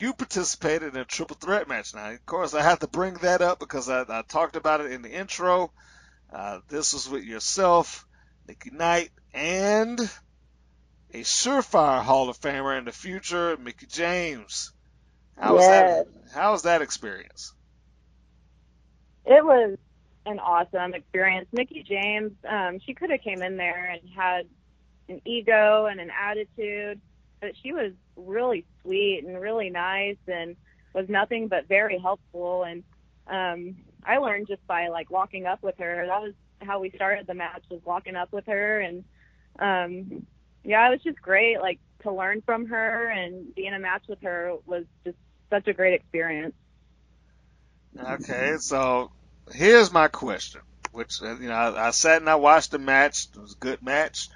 [0.00, 1.94] you participated in a triple threat match.
[1.94, 4.90] Now, of course, I have to bring that up because I, I talked about it
[4.90, 5.70] in the intro.
[6.32, 8.04] Uh, this was with yourself,
[8.48, 10.00] Nikki Knight, and
[11.14, 14.71] a surefire Hall of Famer in the future, Mickie James.
[15.42, 16.06] How was that?
[16.32, 17.52] How was that experience?
[19.24, 19.76] It was
[20.24, 21.48] an awesome experience.
[21.52, 24.46] Mickie James, um, she could have came in there and had
[25.08, 27.00] an ego and an attitude,
[27.40, 30.56] but she was really sweet and really nice and
[30.94, 32.62] was nothing but very helpful.
[32.64, 32.84] And
[33.26, 36.06] um, I learned just by like walking up with her.
[36.06, 39.04] That was how we started the match was walking up with her and
[39.58, 40.26] um
[40.64, 44.04] yeah, it was just great like to learn from her and be in a match
[44.08, 45.16] with her was just
[45.52, 46.54] such a great experience.
[48.00, 49.10] Okay, so
[49.52, 50.62] here's my question,
[50.92, 53.28] which uh, you know I, I sat and I watched the match.
[53.36, 54.28] It was a good match.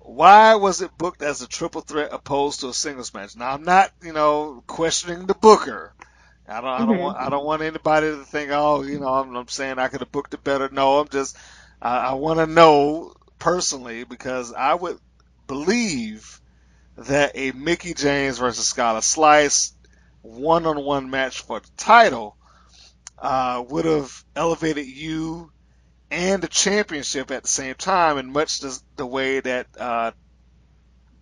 [0.00, 3.36] Why was it booked as a triple threat opposed to a singles match?
[3.36, 5.94] Now I'm not, you know, questioning the booker.
[6.48, 7.00] I don't, I don't Mhm.
[7.00, 10.00] want, I don't want anybody to think, oh, you know, I'm, I'm saying I could
[10.00, 10.68] have booked it better.
[10.70, 11.36] No, I'm just,
[11.82, 14.98] I, I want to know personally because I would
[15.48, 16.40] believe
[16.98, 19.72] that a Mickie James versus Skylar Slice
[20.26, 22.36] one-on-one match for the title
[23.18, 25.50] uh, would have elevated you
[26.10, 30.12] and the championship at the same time, in much the, the way that uh,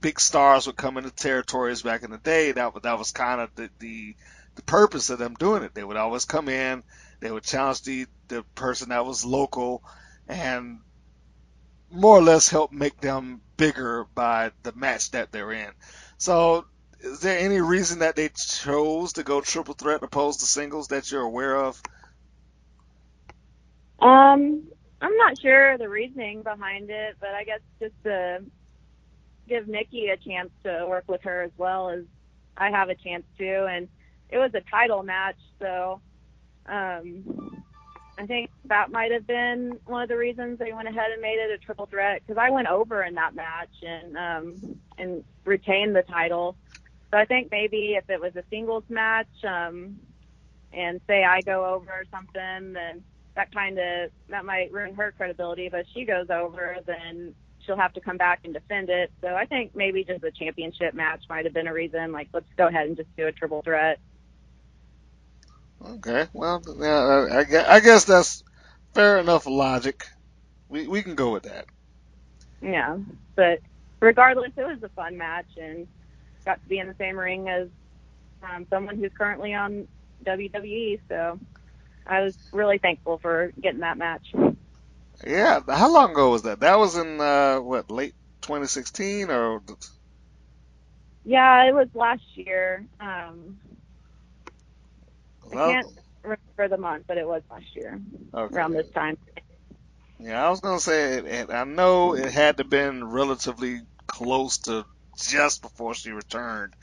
[0.01, 2.53] big stars would come into territories back in the day.
[2.53, 4.15] That that was kind of the, the
[4.57, 5.75] the purpose of them doing it.
[5.75, 6.83] They would always come in,
[7.21, 9.83] they would challenge the the person that was local,
[10.29, 10.81] and
[11.91, 15.71] more or less help make them bigger by the match that they're in.
[16.19, 16.67] So,
[17.05, 21.11] is there any reason that they chose to go triple threat opposed to singles that
[21.11, 21.81] you're aware of?
[24.01, 24.65] Um,
[25.01, 28.43] I'm not sure the reasoning behind it, but I guess just to
[29.47, 32.05] give Nikki a chance to work with her as well as
[32.57, 33.67] I have a chance to.
[33.67, 33.89] And
[34.31, 36.01] it was a title match, so
[36.67, 37.63] um,
[38.19, 41.39] I think that might have been one of the reasons they went ahead and made
[41.39, 45.95] it a triple threat because I went over in that match and um, and retained
[45.95, 46.57] the title.
[47.15, 50.01] So I think maybe if it was a singles match, um,
[50.73, 53.05] and say I go over or something, then
[53.37, 55.69] that kind of that might ruin her credibility.
[55.71, 59.13] But if she goes over, then she'll have to come back and defend it.
[59.23, 62.13] So I think maybe just a championship match might have been a reason.
[62.13, 64.01] Like let's go ahead and just do a triple threat.
[65.85, 68.43] Okay, well, yeah, I, I I guess that's
[68.95, 70.05] fair enough logic.
[70.69, 71.67] We we can go with that.
[72.63, 72.99] Yeah,
[73.37, 73.61] but
[74.03, 75.87] regardless, it was a fun match and
[76.45, 77.69] got to be in the same ring as
[78.43, 79.89] um, someone who's currently on
[80.25, 81.01] WWE.
[81.09, 81.39] So
[82.07, 84.35] I was really thankful for getting that match.
[85.27, 86.61] Yeah, how long ago was that?
[86.61, 89.63] That was in uh, what late 2016 or
[91.25, 92.85] Yeah, it was last year.
[93.01, 93.59] Um,
[95.53, 95.87] I can't
[96.23, 98.01] remember the month, but it was last year
[98.35, 98.55] okay.
[98.55, 99.17] around this time.
[100.19, 104.85] Yeah, I was gonna say it, I know it had to been relatively close to
[105.17, 106.75] just before she returned.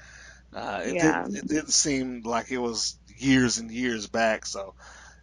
[0.55, 0.99] Uh, it Yeah.
[0.99, 4.45] didn't it didn't seem like it was years and years back.
[4.45, 4.75] So,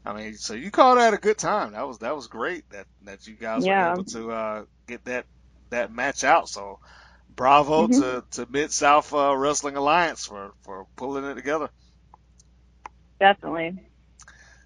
[0.04, 1.72] I mean, so you called that a good time.
[1.72, 3.70] That was that was great that that you guys Yeah.
[3.70, 5.26] were able to uh, get that
[5.70, 6.48] that match out.
[6.48, 6.78] So,
[7.30, 8.00] bravo Mhm.
[8.00, 11.70] to to Mid South uh, Wrestling Alliance for for pulling it together.
[13.20, 13.78] Definitely.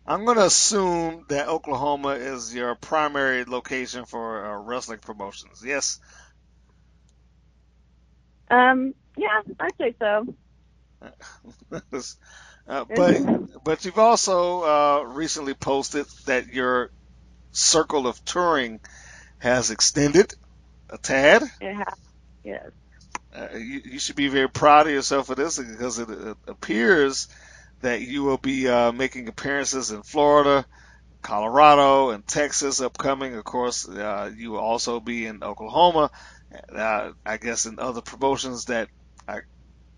[0.07, 5.63] I'm going to assume that Oklahoma is your primary location for uh, wrestling promotions.
[5.65, 5.99] Yes.
[8.53, 10.35] Um, yeah, I'd say so.
[12.69, 16.91] uh, but but you've also uh, recently posted that your
[17.53, 18.81] circle of touring
[19.39, 20.35] has extended
[20.91, 21.43] a tad.
[21.61, 21.95] It has.
[22.45, 22.71] Yes.
[23.35, 27.29] Uh, you, you should be very proud of yourself for this because it, it appears
[27.81, 30.67] that you will be uh, making appearances in Florida,
[31.23, 33.35] Colorado, and Texas upcoming.
[33.35, 36.11] Of course, uh, you will also be in Oklahoma.
[36.75, 38.89] Uh, I guess in other promotions that
[39.29, 39.41] I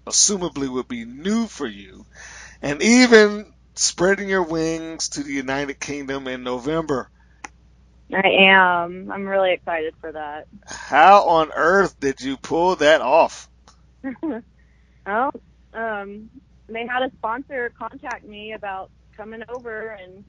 [0.09, 2.05] assumably would be new for you,
[2.63, 7.11] and even spreading your wings to the United Kingdom in November.
[8.13, 9.11] I am.
[9.13, 10.47] I'm really excited for that.
[10.67, 13.49] How on earth did you pull that off?
[15.07, 15.31] oh,
[15.75, 16.31] um,
[16.69, 20.25] they had a sponsor contact me about coming over, and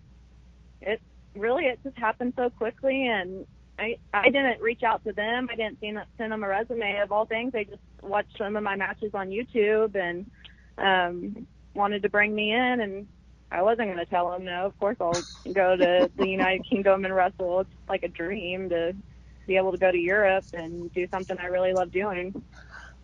[0.82, 1.01] it
[1.36, 3.45] really it just happened so quickly, and
[3.78, 5.49] I I didn't reach out to them.
[5.51, 7.53] I didn't send send them a resume of all things.
[7.53, 10.30] They just watched some of my matches on YouTube and
[10.78, 13.07] um, wanted to bring me in, and
[13.51, 14.65] I wasn't going to tell them no.
[14.65, 15.21] Of course, I'll
[15.53, 17.61] go to the United Kingdom and wrestle.
[17.61, 18.95] It's like a dream to
[19.47, 22.43] be able to go to Europe and do something I really love doing.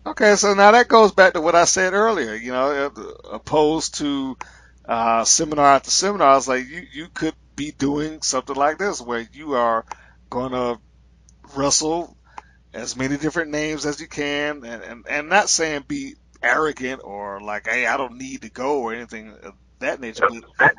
[0.04, 2.34] Okay, so now that goes back to what I said earlier.
[2.34, 4.36] You know, uh, opposed to
[4.84, 9.26] uh, seminar after seminar, it's like you you could be doing something like this where
[9.32, 9.84] you are
[10.32, 10.78] to
[11.54, 12.16] wrestle
[12.74, 17.40] as many different names as you can, and, and and not saying be arrogant or
[17.40, 20.26] like, hey, I don't need to go or anything of that nature.
[20.28, 20.74] But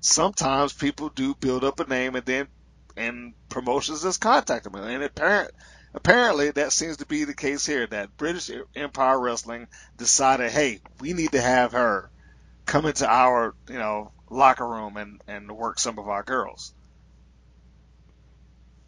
[0.00, 2.48] sometimes people do build up a name and then
[2.96, 5.50] and promotions just contact them, and apparent
[5.94, 7.86] apparently that seems to be the case here.
[7.86, 12.10] That British Empire Wrestling decided, hey, we need to have her
[12.64, 16.74] come into our you know locker room and and work some of our girls.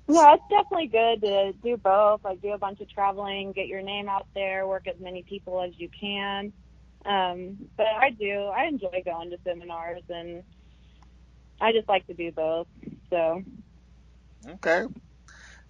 [0.08, 2.24] Yeah, it's definitely good to do both.
[2.24, 5.60] Like do a bunch of traveling, get your name out there, work as many people
[5.60, 6.52] as you can.
[7.04, 8.50] Um, but I do.
[8.54, 10.42] I enjoy going to seminars, and
[11.60, 12.66] I just like to do both.
[13.10, 13.42] So.
[14.48, 14.86] Okay.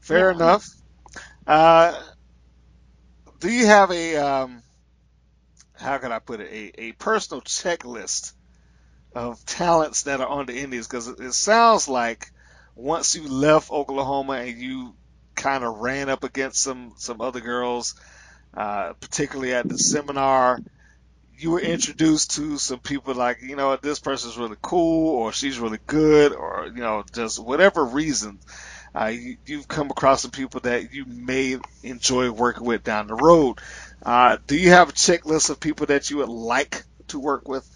[0.01, 0.37] Fair yeah.
[0.37, 0.67] enough.
[1.47, 2.01] Uh,
[3.41, 4.63] do you have a um,
[5.75, 8.33] how can I put it a, a personal checklist
[9.15, 10.87] of talents that are on the Indies?
[10.87, 12.27] Because it sounds like
[12.79, 14.95] once you left Oklahoma and you
[15.35, 17.97] kind of ran up against some some other girls,
[18.55, 20.61] uh, particularly at the seminar,
[21.37, 25.59] you were introduced to some people like you know this person's really cool or she's
[25.59, 28.39] really good or you know just whatever reason.
[28.95, 33.15] Uh, you, you've come across some people that you may enjoy working with down the
[33.15, 33.59] road.
[34.05, 37.69] Uh, do you have a checklist of people that you would like to work with?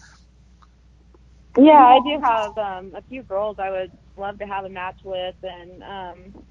[1.57, 4.97] Yeah, I do have um, a few girls I would love to have a match
[5.03, 6.45] with, and um,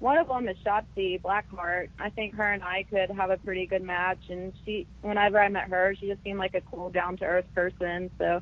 [0.00, 1.88] one of them is Shotzi Blackheart.
[1.98, 4.18] I think her and I could have a pretty good match.
[4.28, 7.46] And she, whenever I met her, she just seemed like a cool, down to earth
[7.54, 8.10] person.
[8.18, 8.40] So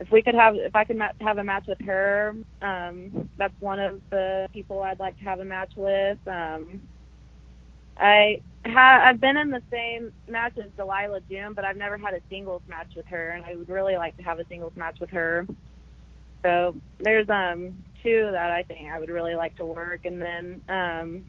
[0.00, 3.54] if we could have, if I could ma- have a match with her, um, that's
[3.60, 6.18] one of the people I'd like to have a match with.
[6.26, 6.80] Um,
[7.96, 12.14] I ha- I've been in the same match as Delilah June, but I've never had
[12.14, 14.98] a singles match with her, and I would really like to have a singles match
[15.00, 15.46] with her.
[16.42, 20.60] So there's um two that I think I would really like to work, and then
[20.68, 21.24] um,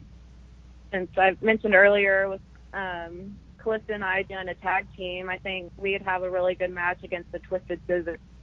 [0.92, 2.40] since I've mentioned earlier with
[2.72, 6.70] um, Calista and I doing a tag team, I think we'd have a really good
[6.70, 7.80] match against the Twisted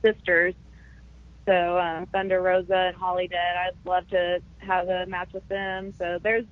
[0.04, 0.54] Sisters.
[1.46, 5.94] So uh, Thunder Rosa and Holidead, I'd love to have a match with them.
[5.98, 6.46] So there's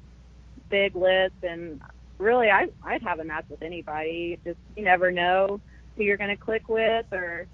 [0.69, 1.81] big lists, and
[2.17, 4.39] really, I I'd have a match with anybody.
[4.43, 5.61] Just you never know
[5.95, 7.47] who you're going to click with or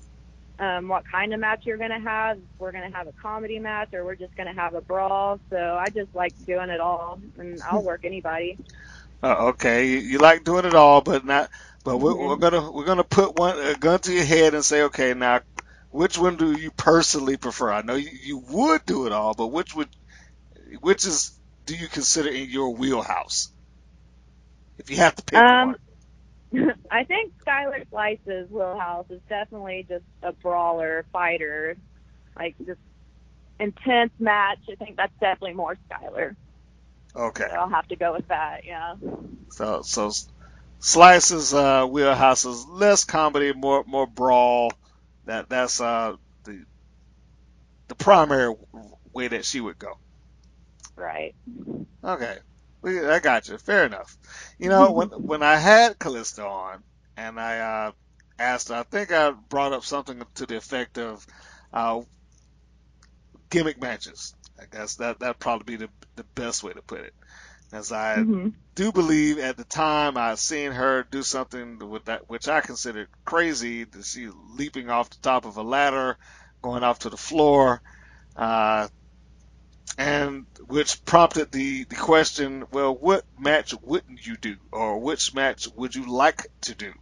[0.59, 2.39] um, what kind of match you're going to have.
[2.59, 5.39] We're going to have a comedy match or we're just going to have a brawl.
[5.51, 8.59] So I just like doing it all, and I'll work anybody.
[9.21, 11.49] Uh, okay, you, you like doing it all, but not.
[11.83, 12.29] But we're, Mm-hmm.
[12.29, 15.41] we're gonna we're gonna put one a gun to your head and say, okay, now
[15.91, 17.71] which one do you personally prefer?
[17.71, 19.89] I know you, you would do it all, but which would
[20.81, 21.31] which is
[21.67, 23.49] do you consider in your wheelhouse?
[24.79, 25.77] If you have to pick Um, one.
[26.91, 31.75] I think Skylar Slice's wheelhouse is definitely just a brawler fighter,
[32.37, 32.79] like just
[33.59, 34.59] intense match.
[34.69, 36.35] I think that's definitely more Skylar.
[37.15, 37.47] Okay.
[37.49, 38.61] So I'll have to go with that.
[38.65, 38.95] Yeah.
[39.51, 40.11] So so
[40.79, 44.71] Slice's uh, wheelhouse is less comedy, more more brawl.
[45.25, 46.65] That that's uh the
[47.87, 48.53] the primary
[49.13, 49.93] way that she would go.
[50.95, 51.35] Right.
[52.03, 52.37] Okay,
[52.85, 53.57] I got you.
[53.57, 54.17] Fair enough.
[54.59, 56.83] You know when when I had Callista on
[57.17, 57.91] and I uh,
[58.39, 61.25] asked I think I brought up something to the effect of
[61.73, 62.01] uh,
[63.49, 64.33] gimmick matches.
[64.59, 67.13] I guess that that'd probably be the the best way to put it.
[67.73, 72.29] As I hmm do believe at the time I seen her do something with that
[72.29, 73.85] which I considered crazy.
[73.85, 76.17] That she leaping off the top of a ladder,
[76.63, 77.81] going off to the floor,
[78.35, 78.87] uh,
[79.97, 85.67] and which prompted the the question: Well, what match wouldn't you do, or which match
[85.75, 86.93] would you like to do?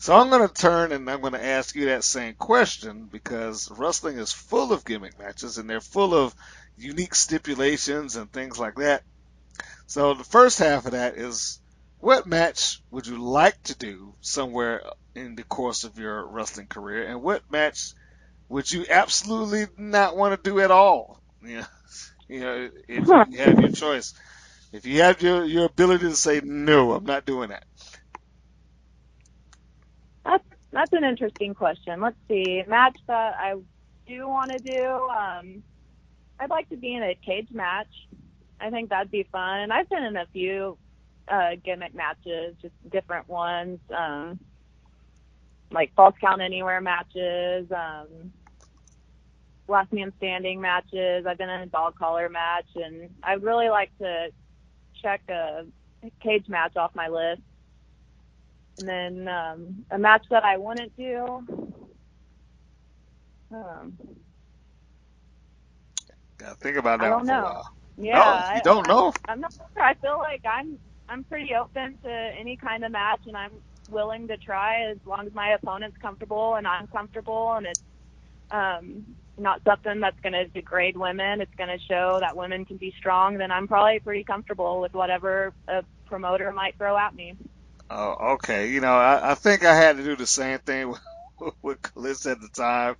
[0.00, 3.70] So I'm going to turn and I'm going to ask you that same question because
[3.70, 6.34] wrestling is full of gimmick matches and they're full of
[6.78, 9.02] unique stipulations and things like that.
[9.86, 11.60] So the first half of that is
[11.98, 14.82] what match would you like to do somewhere
[15.14, 17.92] in the course of your wrestling career and what match
[18.48, 21.20] would you absolutely not want to do at all?
[21.42, 21.64] Know,
[22.30, 24.14] you know if you have your choice.
[24.72, 27.64] If you have your, your ability to say, no, I'm not doing that.
[30.24, 32.00] That's that's an interesting question.
[32.00, 32.62] Let's see.
[32.68, 33.54] Match that I
[34.06, 35.08] do want to do.
[35.08, 35.62] Um,
[36.38, 37.92] I'd like to be in a cage match.
[38.60, 39.60] I think that'd be fun.
[39.60, 40.78] And I've been in a few
[41.28, 44.38] uh, gimmick matches, just different ones, um,
[45.72, 48.32] like false count anywhere matches, um,
[49.70, 51.26] last man standing matches.
[51.26, 54.28] I've been in a dog collar match, and I'd really like to
[55.02, 55.66] check a
[56.22, 57.42] cage match off my list.
[58.78, 61.46] And then um, a match that I wouldn't do.
[63.52, 63.98] Um,
[66.38, 67.62] Gotta think about that I don't one for a know.
[67.98, 69.12] yeah, No, you don't know.
[69.28, 69.84] I'm not sure.
[69.84, 73.52] I feel like I'm I'm pretty open to any kind of match, and I'm
[73.88, 77.82] willing to try as long as my opponent's comfortable and I'm comfortable, and it's
[78.50, 79.06] um,
[79.40, 81.40] not something that's going to degrade women.
[81.40, 83.38] It's going to show that women can be strong.
[83.38, 87.36] Then I'm probably pretty comfortable with whatever a promoter might throw at me.
[87.90, 88.70] Oh, okay.
[88.70, 90.90] You know, I, I think I had to do the same thing
[91.40, 92.96] with, with Calista at the time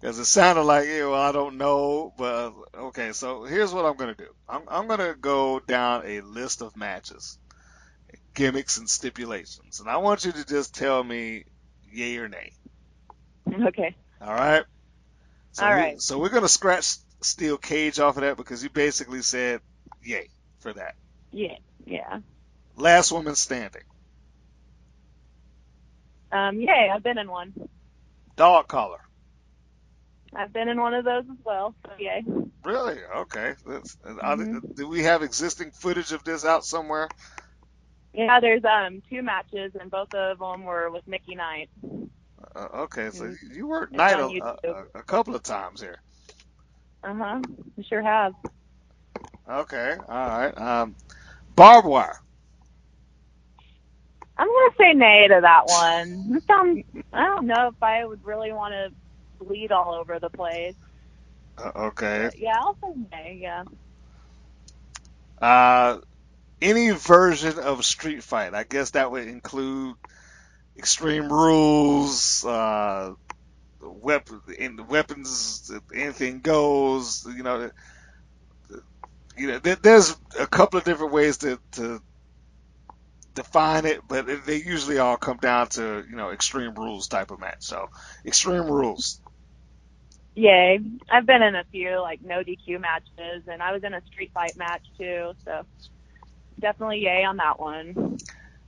[0.00, 3.12] because it sounded like, yeah, well, I don't know, but okay.
[3.12, 4.28] So here's what I'm gonna do.
[4.48, 7.38] I'm I'm gonna go down a list of matches,
[8.34, 11.44] gimmicks and stipulations, and I want you to just tell me
[11.92, 12.52] yay or nay.
[13.68, 13.94] Okay.
[14.20, 14.64] All right.
[15.52, 19.22] So All We, so we're gonna scratch Steel Cage off of that because you basically
[19.22, 19.60] said
[20.02, 20.28] yay
[20.60, 20.94] for that.
[21.30, 21.56] Yeah.
[21.86, 22.20] Yeah.
[22.76, 23.82] Last woman standing.
[26.30, 26.90] Um, yay!
[26.92, 27.52] I've been in one.
[28.36, 29.00] Dog collar.
[30.34, 31.74] I've been in one of those as well.
[31.84, 32.24] So yay.
[32.64, 32.98] Really?
[33.16, 33.54] Okay.
[33.66, 34.72] That's, Mm-hmm.
[34.74, 37.08] do we have existing footage of this out somewhere?
[38.14, 41.68] Yeah, there's um two matches, and both of them were with Nikki Knight.
[42.54, 43.46] Uh, okay, so Mm-hmm.
[43.50, 45.98] you worked Knight a, a, a couple of times here.
[47.04, 47.40] Uh huh.
[47.76, 48.32] We sure have.
[49.48, 50.58] Okay, all right.
[50.58, 50.96] Um,
[51.54, 52.18] barbed wire.
[54.38, 56.32] I'm gonna say nay to that one.
[56.36, 60.30] It sounds, I don't know if I would really want to bleed all over the
[60.30, 60.74] place.
[61.58, 62.30] Uh, okay.
[62.30, 63.38] But yeah, I'll say nay.
[63.42, 63.64] Yeah.
[65.40, 65.98] Uh,
[66.60, 68.54] any version of street fight.
[68.54, 69.96] I guess that would include
[70.78, 73.12] extreme rules, uh,
[73.82, 74.42] weapon,
[74.88, 77.24] weapons, anything goes.
[77.26, 77.70] You know,
[79.36, 79.58] you know.
[79.60, 82.00] There, there's a couple of different ways to, to
[83.34, 87.40] define it, but they usually all come down to you know extreme rules type of
[87.40, 87.58] match.
[87.60, 87.88] So
[88.26, 89.20] extreme rules.
[90.36, 90.80] Yay.
[91.10, 94.32] I've been in a few like no DQ matches, and I was in a street
[94.34, 95.32] fight match too.
[95.44, 95.62] So
[96.60, 98.18] definitely yay on that one.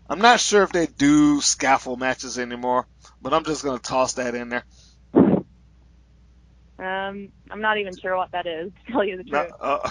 [0.09, 2.87] I'm not sure if they do scaffold matches anymore,
[3.23, 4.65] but I'm just gonna toss that in there.
[6.79, 8.73] Um, I'm not even sure what that is.
[8.87, 9.53] To tell you the truth.
[9.61, 9.91] uh,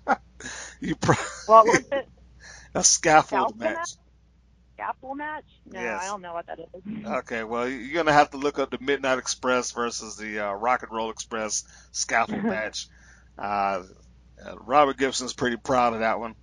[0.80, 1.14] you pro-
[1.46, 2.08] What was it?
[2.74, 3.74] a scaffold Scaffold match.
[3.74, 3.90] match?
[4.76, 5.44] Scaffold match?
[5.66, 6.02] No, Yes.
[6.02, 7.04] I don't know what that is.
[7.06, 10.82] Okay, well you're gonna have to look up the Midnight Express versus the uh, Rock
[10.82, 12.86] and Roll Express scaffold match.
[13.38, 13.82] Uh,
[14.44, 16.34] uh, Robert Gibson's pretty proud of that one.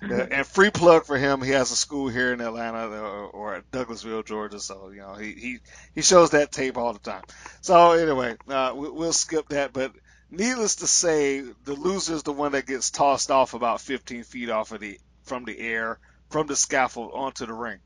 [0.10, 1.42] Uh, and free plug for him.
[1.42, 4.58] He has a school here in Atlanta or, or at Douglasville, Georgia.
[4.58, 5.58] So you know he he
[5.94, 7.22] he shows that tape all the time.
[7.60, 9.74] So anyway, uh, we, we'll skip that.
[9.74, 9.92] But
[10.30, 14.48] needless to say, the loser is the one that gets tossed off about 15 feet
[14.48, 15.98] off of the from the air
[16.30, 17.78] from the scaffold onto the ring.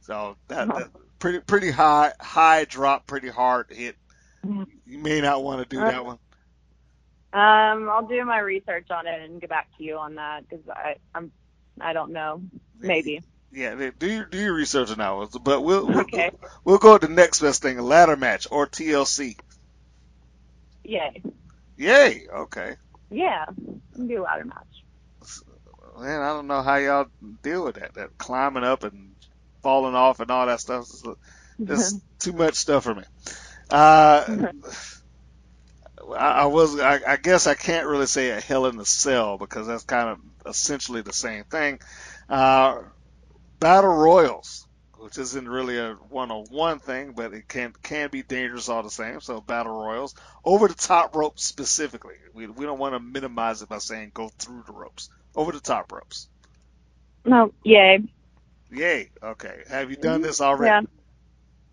[0.00, 3.96] So that, that pretty pretty high high drop, pretty hard hit.
[4.44, 6.18] You may not want to do that one.
[7.32, 10.68] Um, I'll do my research on it and get back to you on that because
[10.68, 11.32] I I'm
[11.82, 12.42] I don't know.
[12.78, 13.20] Maybe.
[13.52, 15.28] Yeah, do your, do your research on that one.
[15.42, 16.30] But we'll we'll, Okay.
[16.64, 19.36] we'll go to the next best thing, a ladder match or TLC.
[20.84, 21.22] Yay.
[21.76, 22.26] Yay.
[22.34, 22.76] Okay.
[23.10, 23.46] Yeah.
[23.96, 24.84] Do ladder match.
[26.00, 27.06] Man, I don't know how y'all
[27.42, 27.94] deal with that.
[27.94, 29.14] That climbing up and
[29.62, 30.82] falling off and all that stuff.
[30.82, 31.02] It's
[31.58, 33.04] That's too much stuff for me.
[33.70, 34.24] Uh,
[36.16, 39.38] I, I was, I, I guess I can't really say a hell in a cell
[39.38, 41.80] because that's kind of essentially the same thing.
[42.28, 42.82] Uh,
[43.58, 44.66] battle royals,
[44.98, 49.20] which isn't really a one-on-one thing, but it can can be dangerous all the same.
[49.20, 50.14] So battle royals
[50.44, 52.16] over the top ropes specifically.
[52.34, 55.10] We we don't want to minimize it by saying go through the ropes.
[55.34, 56.28] Over the top ropes.
[57.24, 58.00] No, yay.
[58.70, 59.10] Yay.
[59.22, 59.62] Okay.
[59.68, 60.86] Have you done this already?
[60.86, 60.90] Yeah.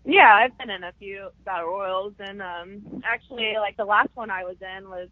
[0.02, 4.30] Yeah, I've been in a few battle royals, and um, actually, like the last one
[4.30, 5.08] I was in was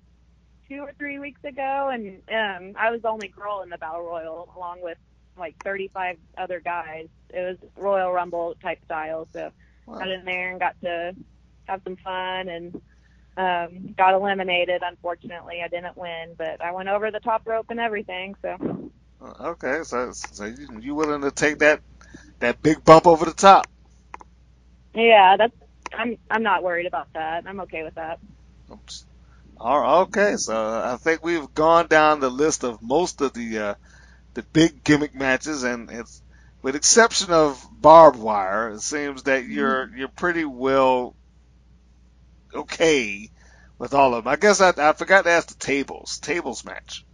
[0.68, 4.02] two or three weeks ago, and um, I was the only girl in the battle
[4.02, 4.98] royal, along with
[5.38, 7.08] like 35 other guys.
[7.30, 9.50] It was Royal Rumble type style, so
[9.86, 10.00] Wow.
[10.00, 11.14] got in there and got to
[11.66, 12.74] have some fun, and
[13.38, 14.82] um, got eliminated.
[14.84, 18.34] Unfortunately, I didn't win, but I went over the top rope and everything.
[18.42, 18.90] So
[19.40, 21.82] Okay, so so you, you willing to take that
[22.40, 23.68] that big bump over the top?
[24.94, 25.54] yeah, that's
[25.96, 27.44] I'm I'm not worried about that.
[27.46, 28.20] I'm okay with that.
[28.72, 29.06] Oops.
[29.60, 33.58] All right, okay, so I think we've gone down the list of most of the
[33.58, 33.74] uh,
[34.34, 36.22] the big gimmick matches, and it's
[36.62, 41.16] with exception of barbed wire, it seems that you're you're pretty well
[42.54, 43.28] okay
[43.78, 44.32] with all of them.
[44.32, 47.04] I guess I, I forgot to ask the tables tables match.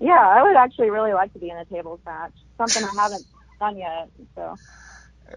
[0.00, 2.32] Yeah, I would actually really like to be in a tables match.
[2.56, 3.26] Something I haven't
[3.60, 4.08] done yet.
[4.34, 4.54] So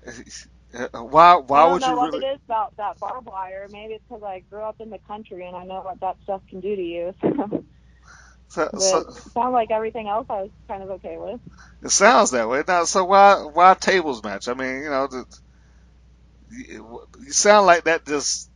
[0.94, 1.36] Why?
[1.36, 2.24] Why I don't would know you what really?
[2.24, 3.68] it is about that barbed wire.
[3.72, 6.42] Maybe it's because I grew up in the country and I know what that stuff
[6.50, 7.14] can do to you.
[8.50, 11.42] So, so, it sounds like everything else I was kind of okay with.
[11.84, 12.64] it sounds that way.
[12.68, 13.36] Now, so why?
[13.54, 14.48] Why tables match?
[14.50, 15.26] I mean, you know, the,
[16.50, 18.50] you you sound like that just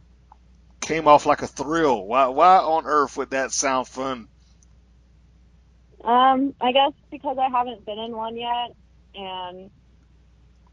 [0.82, 2.05] came off like a thrill.
[2.07, 2.28] Why?
[2.28, 4.28] Why on earth would that sound fun?
[6.03, 8.76] Um, I guess because I haven't been in one yet,
[9.15, 9.72] and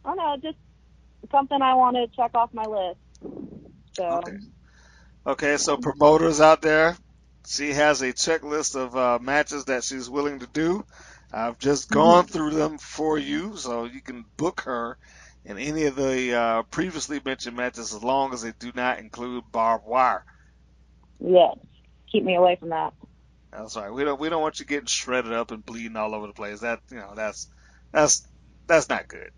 [0.04, 0.58] I don't know, just
[1.30, 3.00] something I want to check off my list.
[3.96, 4.36] So Okay.
[5.26, 6.96] Okay, so promoters out there,
[7.46, 10.84] she has a checklist of uh, matches that she's willing to do.
[11.32, 14.98] I've just gone through them for you, so you can book her
[15.44, 19.44] in any of the uh, previously mentioned matches as long as they do not include
[19.52, 20.24] barbed wire.
[21.20, 21.56] yes,
[22.12, 22.92] keep me away from that.
[23.52, 23.92] That's right.
[23.92, 26.60] We don't we don't want you getting shredded up and bleeding all over the place.
[26.60, 27.48] That you know that's
[27.92, 28.26] that's
[28.68, 29.30] that's not good.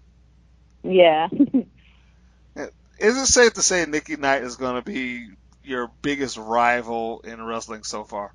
[0.82, 1.28] Yeah.
[2.56, 5.28] Is it safe to say Nikki Knight is going to be
[5.62, 8.32] your biggest rival in wrestling so far?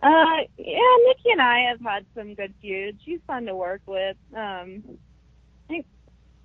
[0.00, 2.98] Uh, yeah, Nikki and I have had some good feuds.
[3.04, 4.16] She's fun to work with.
[4.34, 5.86] Um, I think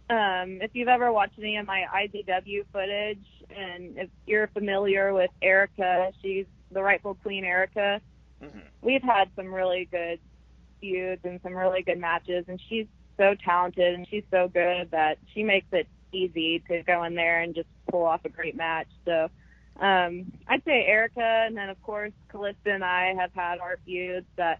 [0.09, 5.29] um, if you've ever watched any of my IDW footage, and if you're familiar with
[5.41, 8.01] Erica, she's the rightful Queen Erica.
[8.41, 8.63] Mhm.
[8.81, 10.19] We've had some really good
[10.81, 12.87] feuds and some really good matches, and she's
[13.17, 17.41] so talented and she's so good that she makes it easy to go in there
[17.41, 18.87] and just pull off a great match.
[19.05, 19.29] So
[19.79, 24.27] um, I'd say Erica, and then of course Callista and I have had our feuds
[24.35, 24.59] that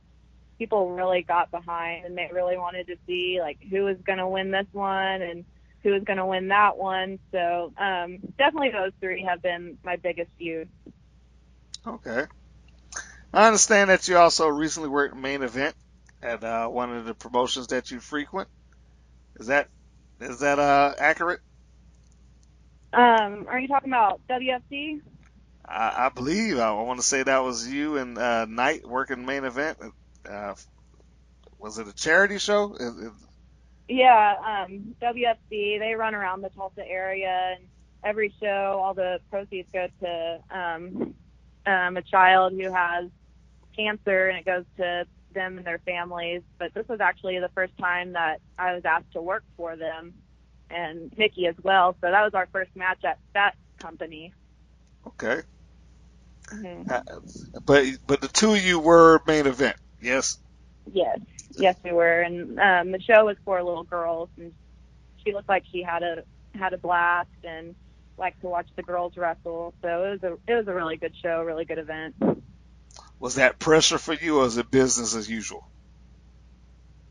[0.57, 4.27] people really got behind, and they really wanted to see like who was going to
[4.27, 5.45] win this one and
[5.83, 7.19] who was going to win that one.
[7.31, 10.69] So um, definitely those three have been my biggest feud.
[11.85, 12.25] Okay.
[13.33, 15.75] I understand that you also recently worked main event
[16.23, 18.47] at uh, one of the promotions that you frequent.
[19.39, 19.69] Is that
[20.19, 21.39] is that uh, accurate?
[22.93, 25.01] Um, are you talking about WFC?
[25.67, 29.43] I, I believe I want to say that was you and uh, Knight working main
[29.45, 29.79] event.
[30.29, 30.53] Uh,
[31.59, 32.75] was it a charity show?
[32.75, 33.27] Is- is-
[33.87, 34.35] Yeah,
[34.67, 35.79] um, WFC.
[35.79, 37.67] They run around the Tulsa area, and
[38.03, 41.15] every show, all the proceeds go to um,
[41.65, 43.09] um, a child who has
[43.75, 46.41] cancer, and it goes to them and their families.
[46.59, 50.13] But this was actually the first time that I was asked to work for them,
[50.69, 51.95] and Nikki as well.
[52.01, 54.33] So that was our first match at that company.
[55.07, 55.41] Okay.
[56.51, 57.01] hmm Uh,
[57.65, 59.75] but but the two of you were main event.
[60.01, 60.37] Yes.
[60.91, 61.19] Yes,
[61.57, 64.53] yes, we were, and um, the show was for little girls, and
[65.23, 66.23] she looked like she had a
[66.55, 67.75] had a blast and
[68.17, 69.73] liked to watch the girls wrestle.
[69.81, 72.15] So it was a it was a really good show, really good event.
[73.23, 75.63] Was that pressure for you, or was it business as usual?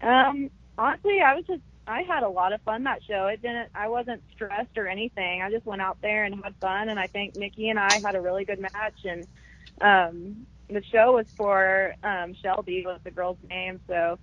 [0.03, 3.29] Um, honestly, I was just I had a lot of fun that show.
[3.29, 5.41] It didn't I wasn't stressed or anything.
[5.41, 8.15] I just went out there and had fun, and I think Nikki and I had
[8.15, 9.07] a really good match.
[9.07, 9.27] And
[9.81, 14.19] um, the show was for um, Shelby was the girl's name, so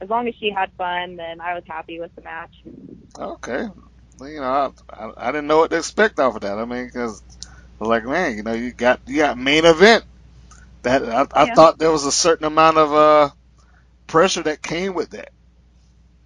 [0.00, 2.54] as long as she had fun, then I was happy with the match.
[3.18, 3.66] Okay.
[4.20, 6.56] Well, you know, I, I, I didn't know what to expect off of that.
[6.56, 7.20] I mean, because
[7.80, 10.04] like, man, you know, you got you got main event.
[10.86, 11.56] That I, I Yeah.
[11.56, 13.30] thought there was a certain amount of uh
[14.08, 15.30] pressure that came with that.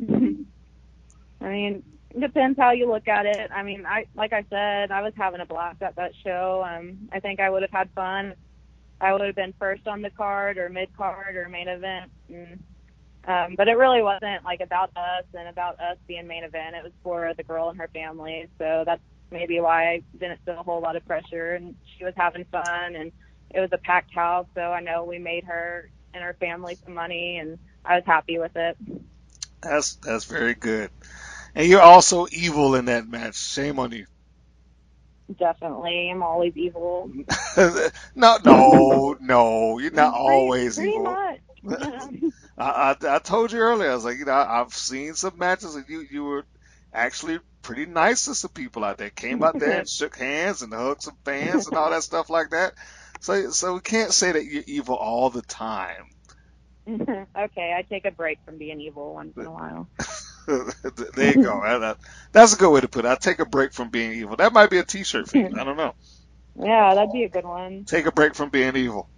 [1.42, 1.82] I mean,
[2.14, 3.50] it depends how you look at it.
[3.54, 6.64] I mean, I like I said, I was having a blast at that show.
[6.66, 8.34] Um, I think I would have had fun.
[9.00, 12.12] I would have been first on the card or mid card or main event.
[12.30, 12.64] And,
[13.28, 16.76] um, but it really wasn't like about us and about us being main event.
[16.76, 18.48] It was for the girl and her family.
[18.58, 19.02] So that's
[19.32, 21.54] maybe why I didn't feel a whole lot of pressure.
[21.56, 23.12] And she was having fun, and
[23.50, 24.46] it was a packed house.
[24.54, 28.38] So I know we made her and her family some money, and I was happy
[28.38, 28.76] with it.
[29.62, 30.90] That's that's very good.
[31.54, 33.36] And you're also evil in that match.
[33.36, 34.06] Shame on you.
[35.38, 37.10] Definitely, I'm always evil.
[38.16, 39.78] no, no, no.
[39.78, 41.04] You're not Pretty- always pretty evil.
[41.04, 41.38] much.
[41.62, 42.06] Yeah.
[42.58, 43.90] I, I I told you earlier.
[43.90, 46.44] I was like, you know, I've seen some matches and you you were
[46.92, 49.10] actually pretty nice to some people out there.
[49.10, 52.50] Came out there and shook hands and hugged some fans and all that stuff like
[52.50, 52.72] that.
[53.20, 56.06] So so we can't say that you're evil all the time.
[56.88, 59.90] okay, I take a break from being evil once in a while.
[60.46, 61.60] there you go.
[61.62, 61.98] That- that-
[62.32, 63.08] that's a good way to put it.
[63.08, 64.36] I take a break from being evil.
[64.36, 65.50] That might be a T-shirt for you.
[65.58, 65.94] I don't know.
[66.56, 67.84] Yeah, that'd be a good one.
[67.86, 69.08] Take a break from being evil.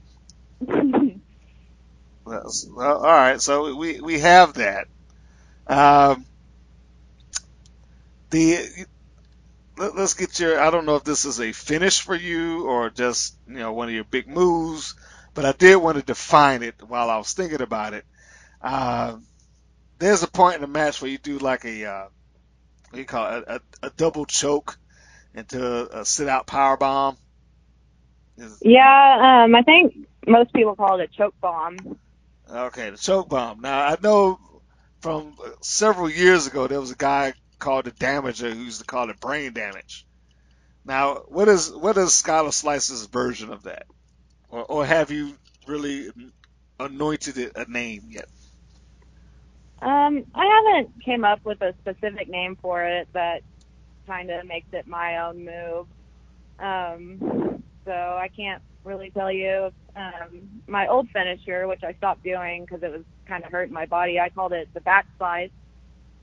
[2.26, 4.86] That's, well, all right, so we we have that.
[5.66, 6.26] Um,
[8.30, 8.86] the
[9.76, 10.60] let, us get your.
[10.60, 13.88] I don't know if this is a finish for you or just you know one
[13.88, 14.94] of your big moves,
[15.34, 18.04] but I did want to define it while I was thinking about it.
[18.60, 19.16] Uh,
[19.98, 22.04] there's a point in the match where you do like a uh,
[22.90, 24.78] what do you call it, a, a, a double choke
[25.34, 27.16] into a, sit out power bomb.
[28.60, 29.94] Yeah, um, I think
[30.26, 31.98] most people call it a choke bomb.
[32.50, 33.60] Okay, the choke bomb.
[33.60, 34.38] Now I know
[35.00, 37.32] from several years ago there was a guy
[37.62, 40.04] called the Damager who used to call it brain damage.
[40.84, 43.86] Now, what is what is Skylar Slice's version of that,
[44.50, 45.34] or, or have you
[45.68, 46.10] really
[46.80, 48.26] anointed it a name yet?
[49.80, 53.42] Um, I haven't came up with a specific name for it that
[54.06, 55.86] kind of makes it my own move.
[56.58, 59.70] Um, so I can't really tell you.
[59.94, 63.86] Um, my old finisher, which I stopped doing because it was kind of hurting my
[63.86, 65.50] body, I called it the back slice,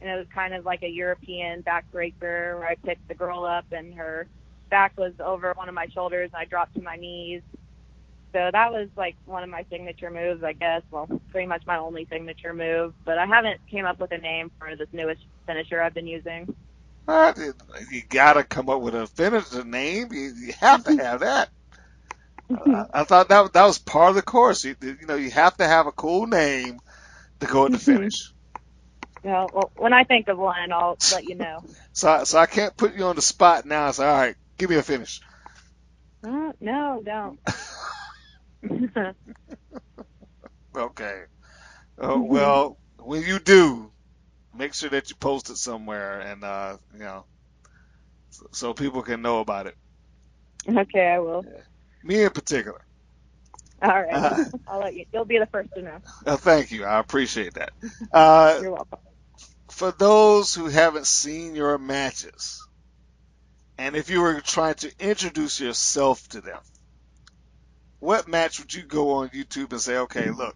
[0.02, 3.66] and it was kind of like a European backbreaker where I picked the girl up
[3.72, 4.28] and her
[4.70, 7.42] back was over one of my shoulders, and I dropped to my knees.
[8.32, 10.84] So that was like one of my signature moves, I guess.
[10.92, 12.94] Well, pretty much my only signature move.
[13.04, 16.56] But I haven't came up with a name for this newest finisher I've been using.
[17.08, 17.34] Uh,
[17.92, 20.10] you gotta come up with a finisher name.
[20.12, 21.50] You, you have to have that.
[22.52, 24.64] I, I thought that that was part of the course.
[24.64, 26.80] You, you know, you have to have a cool name
[27.40, 28.32] to go at the finish.
[29.24, 31.64] You well, when I think of one, I'll let you know.
[31.94, 33.88] So, I- so I can't put you on the spot now.
[34.06, 35.22] all right, give me a finish.
[36.28, 37.40] Uh, no, don't.
[40.78, 41.24] Okay.
[42.02, 43.92] Uh, well, when you do,
[44.56, 47.26] make sure that you post it somewhere, and uh, you know,
[48.32, 49.76] so, so people can know about it.
[50.70, 51.46] okay, I will.
[52.04, 52.82] Me in particular.
[53.82, 55.06] All right, Uh, I'll let you.
[55.14, 56.00] You'll be the first to know.
[56.26, 56.86] Uh, thank you.
[56.86, 57.72] I appreciate that.
[58.14, 59.00] Uh, You're welcome.
[59.70, 62.68] For those who haven't seen your matches,
[63.78, 66.60] and if you were trying to introduce yourself to them,
[68.00, 70.56] what match would you go on YouTube and say, okay, look,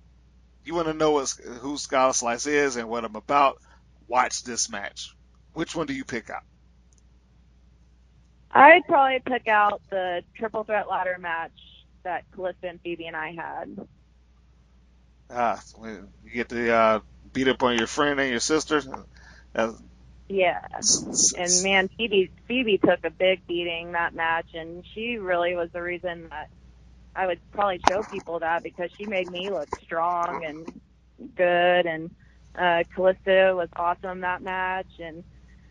[0.65, 3.61] you want to know what, who Skylar Slice is and what I'm about?
[4.07, 5.13] Watch this match.
[5.53, 6.43] Which one do you pick out?
[8.51, 11.51] I'd probably pick out the triple threat ladder match
[12.03, 13.87] that Calista and Phoebe and I had.
[15.29, 16.99] Ah, you get the uh,
[17.33, 18.81] beat up on your friend and your sister.
[19.55, 19.73] Uh,
[20.29, 20.61] Yeah.
[21.37, 25.81] And man, Phoebe Phoebe took a big beating that match, and she really was the
[25.81, 26.49] reason that
[27.15, 30.81] I would probably show people that because she made me look strong and
[31.35, 32.09] good, and
[32.55, 35.23] uh, Callista was awesome that match, and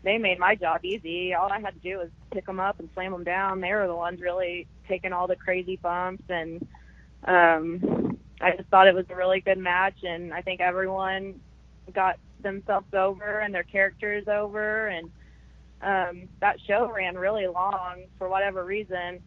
[0.03, 1.33] they made my job easy.
[1.33, 3.61] All I had to do was pick them up and slam them down.
[3.61, 6.65] They were the ones really taking all the crazy bumps, and
[7.25, 11.39] um, I just thought it was a really good match, and I think everyone
[11.91, 14.87] got themselves over and their characters over.
[14.87, 15.09] And
[15.81, 19.21] um that show ran really long for whatever reason.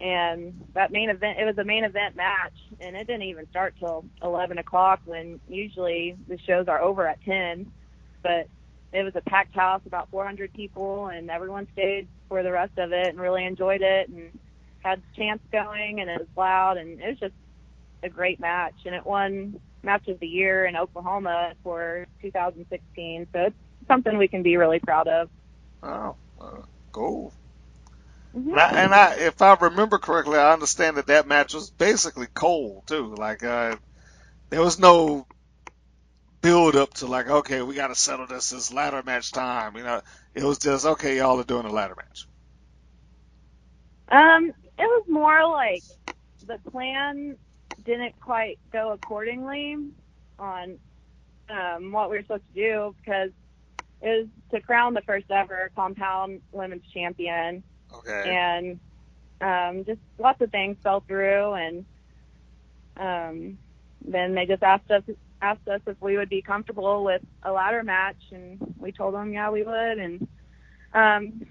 [0.00, 3.74] And that main event it was a main event match and it didn't even start
[3.78, 7.70] till eleven o'clock when usually the shows are over at ten.
[8.22, 8.48] But
[8.92, 12.78] it was a packed house about four hundred people and everyone stayed for the rest
[12.78, 14.38] of it and really enjoyed it and
[14.80, 17.34] had chants going and it was loud and it was just
[18.02, 18.74] a great match.
[18.86, 23.28] And it won match of the year in Oklahoma for 2016.
[23.34, 23.56] So it's
[23.88, 25.30] something we can be really proud of.
[25.82, 26.62] oh, uh,
[26.92, 27.34] cool.
[28.36, 28.52] Mhm.
[28.52, 32.28] And, I, and I, if I remember correctly, I understand that that match was basically
[32.34, 33.14] cold too.
[33.16, 33.76] Like, uh,
[34.50, 35.26] there was no
[36.42, 38.52] build up to like, okay, we got to settle this.
[38.52, 39.76] It's ladder match time.
[39.76, 40.02] You know,
[40.34, 41.18] it was just okay.
[41.18, 42.26] Y'all are doing a ladder match.
[44.10, 45.84] Um, it was more like
[46.46, 47.36] the plan
[47.84, 49.76] didn't quite go accordingly
[50.38, 50.78] on
[51.48, 53.30] um, what we were supposed to do because
[54.00, 57.62] it was to crown the first ever compound women's champion.
[57.92, 58.36] Okay.
[58.36, 58.78] and
[59.40, 61.84] um, just lots of things fell through, and
[62.96, 63.58] um,
[64.04, 65.02] then they just asked us
[65.40, 69.32] asked us if we would be comfortable with a ladder match, and we told them
[69.32, 70.28] yeah we would, and
[70.92, 71.46] um,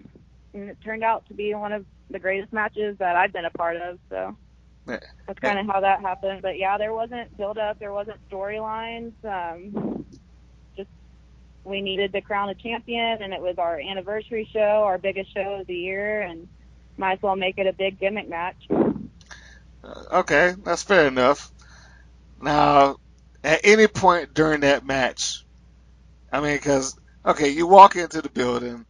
[0.53, 3.51] and it turned out to be one of the greatest matches that I've been a
[3.51, 3.99] part of.
[4.09, 4.35] So.
[4.87, 6.41] That's kind of how that happened.
[6.41, 9.13] But yeah, there wasn't build up, there wasn't storylines.
[9.23, 10.05] Um,
[10.75, 10.89] just
[11.63, 15.59] we needed to crown a champion, and it was our anniversary show, our biggest show
[15.61, 16.47] of the year, and
[16.97, 18.67] might as well make it a big gimmick match.
[18.69, 21.51] Uh, okay, that's fair enough.
[22.41, 22.97] Now,
[23.43, 25.45] at any point during that match,
[26.31, 28.85] I mean, because okay, you walk into the building,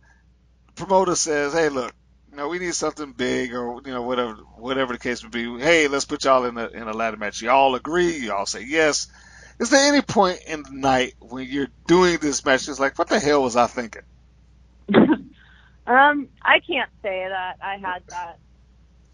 [0.67, 1.93] the promoter says, "Hey, look,
[2.37, 5.59] know, we need something big, or you know, whatever, whatever the case would be.
[5.59, 7.41] Hey, let's put y'all in a in a ladder match.
[7.43, 8.17] Y'all agree?
[8.19, 9.07] Y'all say yes."
[9.59, 13.09] Is there any point in the night when you're doing this match, it's like, what
[13.09, 14.03] the hell was I thinking?
[14.95, 18.35] um, I can't say that I had that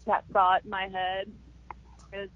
[0.06, 1.32] that thought in my head.
[2.12, 2.30] 'Cause,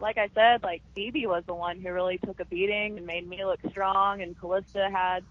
[0.00, 3.28] like I said, like Phoebe was the one who really took a beating and made
[3.28, 5.26] me look strong, and Callista had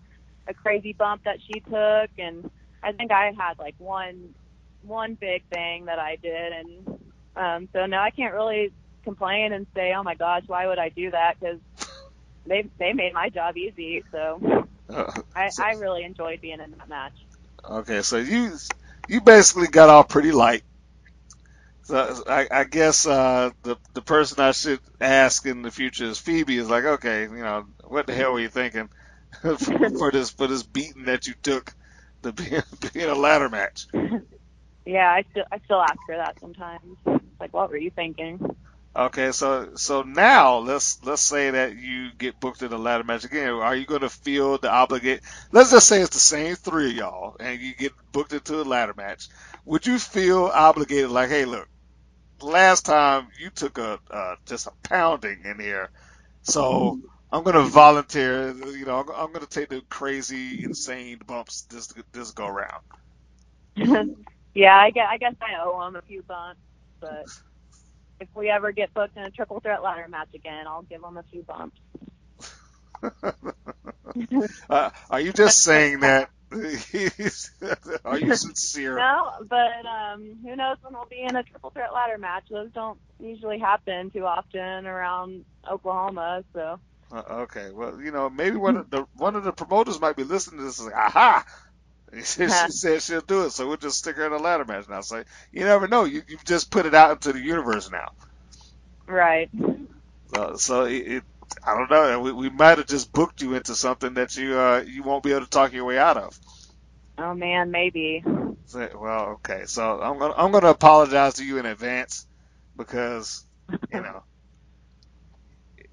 [0.47, 2.51] a crazy bump that she took, and
[2.83, 4.35] I think I had like one
[4.83, 6.87] one big thing that I did, and
[7.35, 8.73] um, so now I can't really
[9.03, 11.35] complain and say, oh my gosh, why would I do that?
[11.39, 11.59] Because
[12.45, 14.41] they they made my job easy, so
[14.89, 17.15] Uh, I I really enjoyed being in that match.
[17.69, 18.57] okay, so you
[19.07, 20.63] you basically got off pretty light.
[21.83, 26.19] So I, I guess uh, the the person I should ask in the future is
[26.19, 26.57] Phoebe.
[26.57, 28.89] Is like, okay, you know, what the hell were you thinking
[29.41, 29.57] for,
[29.97, 31.73] for this for this beating that you took
[32.23, 32.45] to be,
[32.93, 33.87] be in a ladder match?
[34.85, 36.97] Yeah, I still I still ask her that sometimes.
[37.07, 38.39] It's like, what were you thinking?
[38.95, 43.25] Okay, so so now let's let's say that you get booked in a ladder match
[43.25, 43.49] again.
[43.49, 45.23] Are you going to feel the obligate?
[45.51, 48.63] Let's just say it's the same three of y'all, and you get booked into a
[48.63, 49.29] ladder match.
[49.65, 51.09] Would you feel obligated?
[51.11, 51.67] Like, hey, look,
[52.41, 55.91] last time you took a uh, just a pounding in here,
[56.43, 56.99] so
[57.31, 58.51] I'm going to volunteer.
[58.53, 62.83] You know, I'm, I'm going to take the crazy, insane bumps this this go round.
[64.53, 66.59] yeah, I guess I guess I owe them a few bumps,
[66.99, 67.25] but
[68.19, 71.17] if we ever get booked in a triple threat ladder match again, I'll give them
[71.17, 71.77] a few bumps.
[74.69, 76.29] uh, are you just saying that?
[78.05, 78.97] are you sincere?
[78.97, 82.43] No, but um, who knows when we'll be in a triple threat ladder match?
[82.49, 86.79] Those don't usually happen too often around Oklahoma, so.
[87.11, 90.23] Uh, okay, well, you know, maybe one of the one of the promoters might be
[90.23, 90.79] listening to this.
[90.79, 91.45] and Like, aha!
[92.25, 95.01] She said she'll do it, so we'll just stick her in a ladder match now.
[95.01, 96.05] So you never know.
[96.05, 98.09] You you just put it out into the universe now.
[99.07, 99.49] Right.
[100.35, 101.23] So, so it, it
[101.65, 102.19] I don't know.
[102.21, 105.31] We, we might have just booked you into something that you uh you won't be
[105.31, 106.39] able to talk your way out of.
[107.17, 108.23] Oh man, maybe.
[108.67, 109.63] So, well, okay.
[109.65, 112.27] So I'm gonna I'm gonna apologize to you in advance
[112.77, 113.45] because
[113.91, 114.21] you know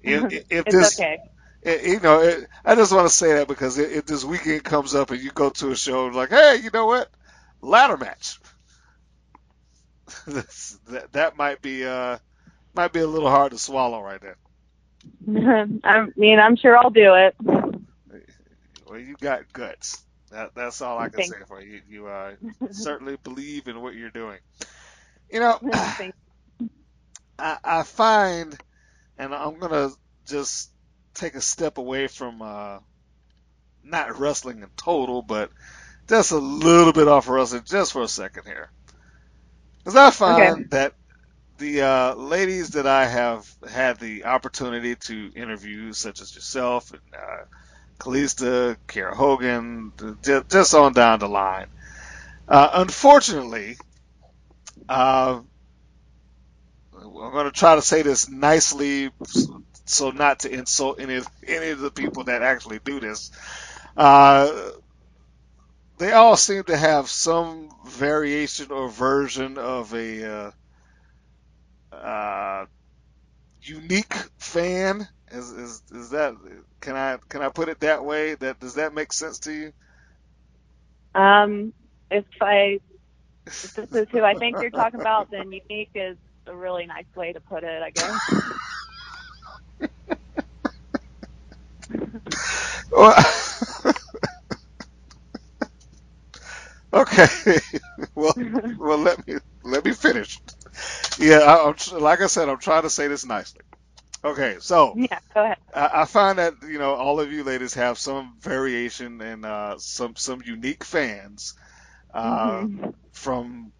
[0.03, 1.19] if if, this okay.
[1.63, 4.95] It, you know, it, I just want to say that because if, this weekend comes
[4.95, 7.09] up and you go to a show like, hey, you know what,
[7.61, 8.39] ladder match,
[10.27, 12.17] that that might be uh
[12.73, 14.37] might be a little hard to swallow right there.
[15.85, 17.35] I mean, I'm sure I'll do it.
[18.87, 20.03] Well, you got guts.
[20.31, 21.81] That that's all I can Thank- say for you.
[21.87, 22.35] You uh,
[22.71, 24.39] certainly believe in what you're doing.
[25.31, 25.59] You know,
[27.39, 28.57] I, I find,
[29.17, 29.91] and I'm gonna
[30.27, 30.70] just
[31.15, 32.79] take a step away from uh,
[33.83, 35.51] not wrestling in total, but
[36.09, 38.69] just a little bit off wrestling just for a second here,
[39.83, 40.65] because I find Okay.
[40.71, 40.93] that
[41.59, 47.01] the uh, ladies that I have had the opportunity to interview, such as yourself and
[47.17, 47.45] uh,
[48.01, 49.93] Kalista, Kara Hogan,
[50.49, 51.67] just on down the line,
[52.47, 53.77] uh, unfortunately,
[54.89, 55.41] uh,
[56.95, 59.11] I'm going to try to say this nicely,
[59.91, 63.31] so not to insult any of, any of the people that actually do this.
[63.97, 64.71] Uh,
[65.99, 70.51] they all seem to have some variation or version of a
[71.91, 72.65] uh, uh,
[73.61, 75.07] unique fan.
[75.31, 76.35] Is, is is that
[76.81, 78.35] can I can I put it that way?
[78.35, 79.73] That does that make sense to you?
[81.15, 81.73] Um,
[82.09, 82.79] if I
[83.63, 86.17] if this is who I think you're talking about, then unique is
[86.47, 88.19] a really nice way to put it, I guess.
[96.93, 97.27] Okay.
[98.15, 98.35] well,
[98.77, 100.39] well, let me let me finish.
[101.19, 103.61] Yeah, I, I'm like I said, I'm trying to say this nicely.
[104.23, 105.57] Okay, so Yeah, go ahead.
[105.73, 109.75] I, I find that you know all of you ladies have some variation and uh,
[109.79, 111.53] some some unique fans
[112.13, 112.93] uh, Mhm.
[113.13, 113.73] from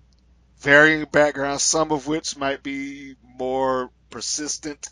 [0.62, 1.64] varying backgrounds.
[1.64, 4.88] Some of which might be more persistent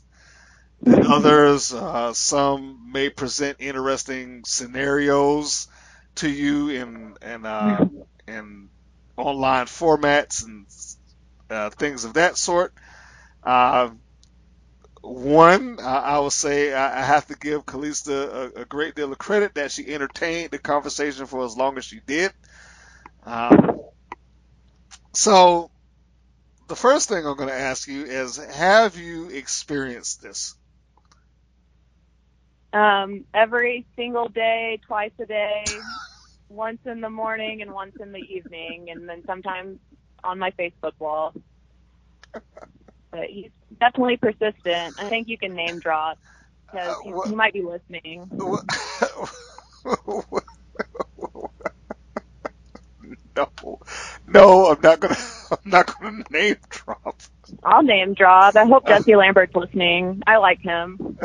[0.88, 1.74] others.
[1.74, 5.68] Uh, some may present interesting scenarios
[6.16, 7.88] to you in in uh,
[8.28, 8.70] in
[9.18, 10.66] online formats and
[11.50, 12.74] uh, things of that sort.
[13.44, 13.90] Uh,
[15.02, 19.12] one, I, I will say I, I have to give Kalista a, a great deal
[19.12, 22.32] of credit that she entertained the conversation for as long as she did.
[23.26, 23.82] Um,
[25.14, 25.72] so,
[26.68, 30.56] the first thing I'm going to ask you is, have you experienced this?
[32.74, 35.86] Um, every single day, twice a day,
[36.50, 39.80] once in the morning and once in the evening, and then sometimes
[40.24, 41.34] on my Facebook wall.
[43.12, 44.96] But he's definitely persistent.
[45.00, 46.20] I think you can name drop
[46.72, 48.32] because he, he might be listening.
[53.38, 53.80] no,
[54.28, 55.18] no, I'm not gonna.
[55.52, 57.22] I'm not gonna name drop.
[57.64, 58.56] I'll name drop.
[58.58, 60.22] I hope Jesse Lambert's listening.
[60.28, 61.20] I like him.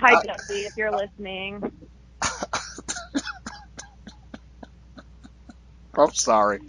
[0.00, 1.64] Hi, uh, Jesse, if you're listening.
[5.96, 6.60] I'm sorry.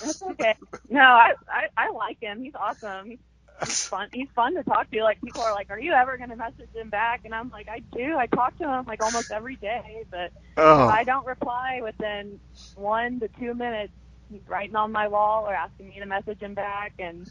[0.00, 0.54] That's okay.
[0.90, 2.42] No, I, I I like him.
[2.42, 3.06] He's awesome.
[3.08, 3.18] He's,
[3.64, 4.08] he's fun.
[4.12, 5.02] He's fun to talk to.
[5.04, 7.68] Like people are like, "Are you ever going to message him back?" And I'm like,
[7.68, 8.16] "I do.
[8.18, 10.84] I talk to him like almost every day, but oh.
[10.84, 12.40] if I don't reply within
[12.74, 13.92] one to two minutes,
[14.30, 17.28] he's writing on my wall or asking me to message him back, and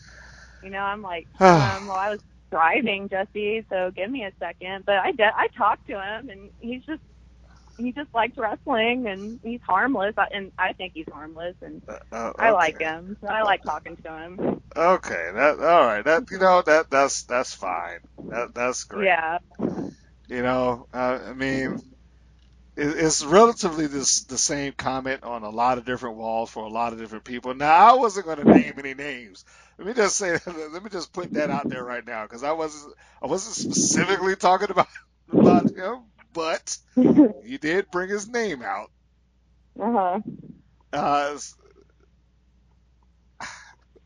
[0.61, 1.27] you know, I'm like,
[1.57, 2.21] um, well, I was
[2.51, 4.85] driving, Jesse, so give me a second.
[4.85, 7.01] But I de- I talked to him, and he's just
[7.77, 11.81] he just likes wrestling, and he's harmless, I- and I think he's harmless, and
[12.11, 13.17] uh, I like him.
[13.21, 14.61] So I like talking to him.
[14.75, 16.03] Okay, that all right.
[16.05, 17.99] That you know that that's that's fine.
[18.29, 19.05] That that's great.
[19.07, 19.39] Yeah.
[20.27, 21.79] You know, uh, I mean,
[22.79, 26.93] it's relatively this the same comment on a lot of different walls for a lot
[26.93, 27.53] of different people.
[27.53, 29.45] Now, I wasn't going to name any names.
[29.77, 32.53] Let me just say, let me just put that out there right now because I
[32.53, 34.87] wasn't I wasn't specifically talking about
[35.31, 36.03] about him,
[36.33, 36.77] but
[37.43, 38.91] he did bring his name out.
[39.79, 40.19] Uh huh.
[40.91, 41.37] Uh,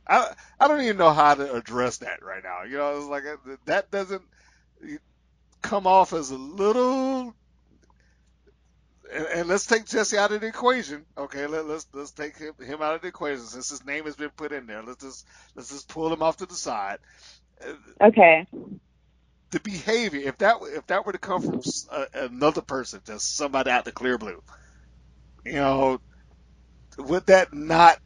[0.07, 2.63] I I don't even know how to address that right now.
[2.63, 4.23] You know, it's like uh, that doesn't
[5.61, 7.33] come off as a little.
[9.13, 11.05] And, and let's take Jesse out of the equation.
[11.17, 14.17] Okay, let, let's let's take him, him out of the equation since his name has
[14.17, 14.83] been put in there.
[14.83, 16.99] Let's just let's just pull him off to the side.
[18.01, 18.47] Okay.
[19.51, 23.35] The behavior, if that if that were to come from s- uh, another person, just
[23.37, 24.41] somebody out the clear blue,
[25.45, 25.99] you know,
[26.99, 27.97] would that not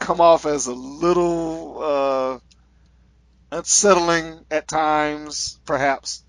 [0.00, 2.38] come off as a little uh,
[3.52, 6.24] unsettling at times, perhaps?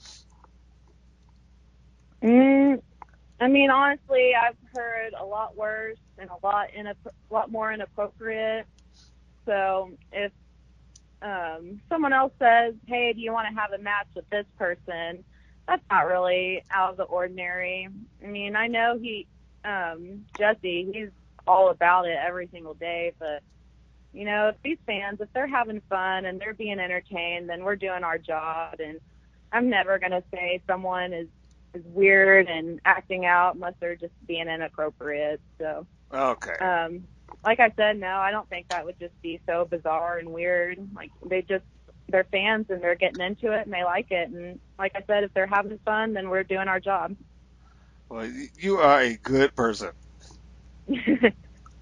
[2.23, 2.81] Mm,
[3.41, 6.95] I mean, honestly, I've heard a lot worse and a lot in a
[7.31, 8.67] lot more inappropriate.
[9.47, 10.31] So if
[11.23, 15.23] um, someone else says, "Hey, do you want to have a match with this person?"
[15.67, 17.89] That's not really out of the ordinary.
[18.23, 19.25] I mean, I know he,
[19.65, 21.09] um, Jesse, he's
[21.47, 23.41] all about it every single day, but
[24.13, 27.75] you know, if these fans, if they're having fun and they're being entertained, then we're
[27.75, 28.75] doing our job.
[28.79, 28.99] And
[29.51, 31.27] I'm never gonna say someone is
[31.73, 35.41] is weird and acting out unless they're just being inappropriate.
[35.59, 36.57] So, Okay.
[36.59, 37.07] um,
[37.45, 40.77] like I said, no, I don't think that would just be so bizarre and weird.
[40.95, 41.65] Like they just
[42.09, 44.29] they're fans and they're getting into it and they like it.
[44.29, 47.15] And like I said, if they're having fun, then we're doing our job.
[48.09, 49.91] Well, you are a good person.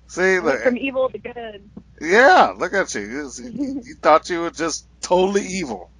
[0.07, 1.69] See, look, From evil to good.
[2.01, 3.01] yeah, look at you.
[3.01, 5.91] You, you you thought you were just totally evil.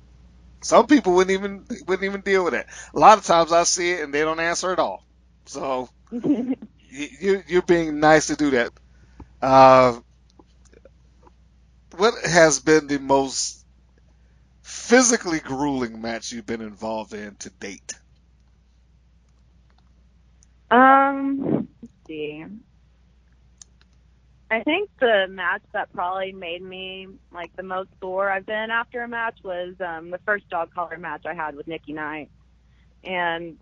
[0.62, 2.68] Some people wouldn't even wouldn't even deal with it.
[2.94, 5.06] A lot of times I see it and they don't answer at all.
[5.46, 8.72] So you, you you're being nice to do that.
[9.42, 10.00] Uh,
[11.96, 13.66] what has been the most
[14.64, 17.94] physically grueling match you've been involved in to date?
[20.72, 22.46] Um, let's see.
[24.52, 29.04] I think the match that probably made me like the most sore I've been after
[29.04, 32.30] a match was um the first dog collar match I had with Nikki Knight.
[33.04, 33.58] And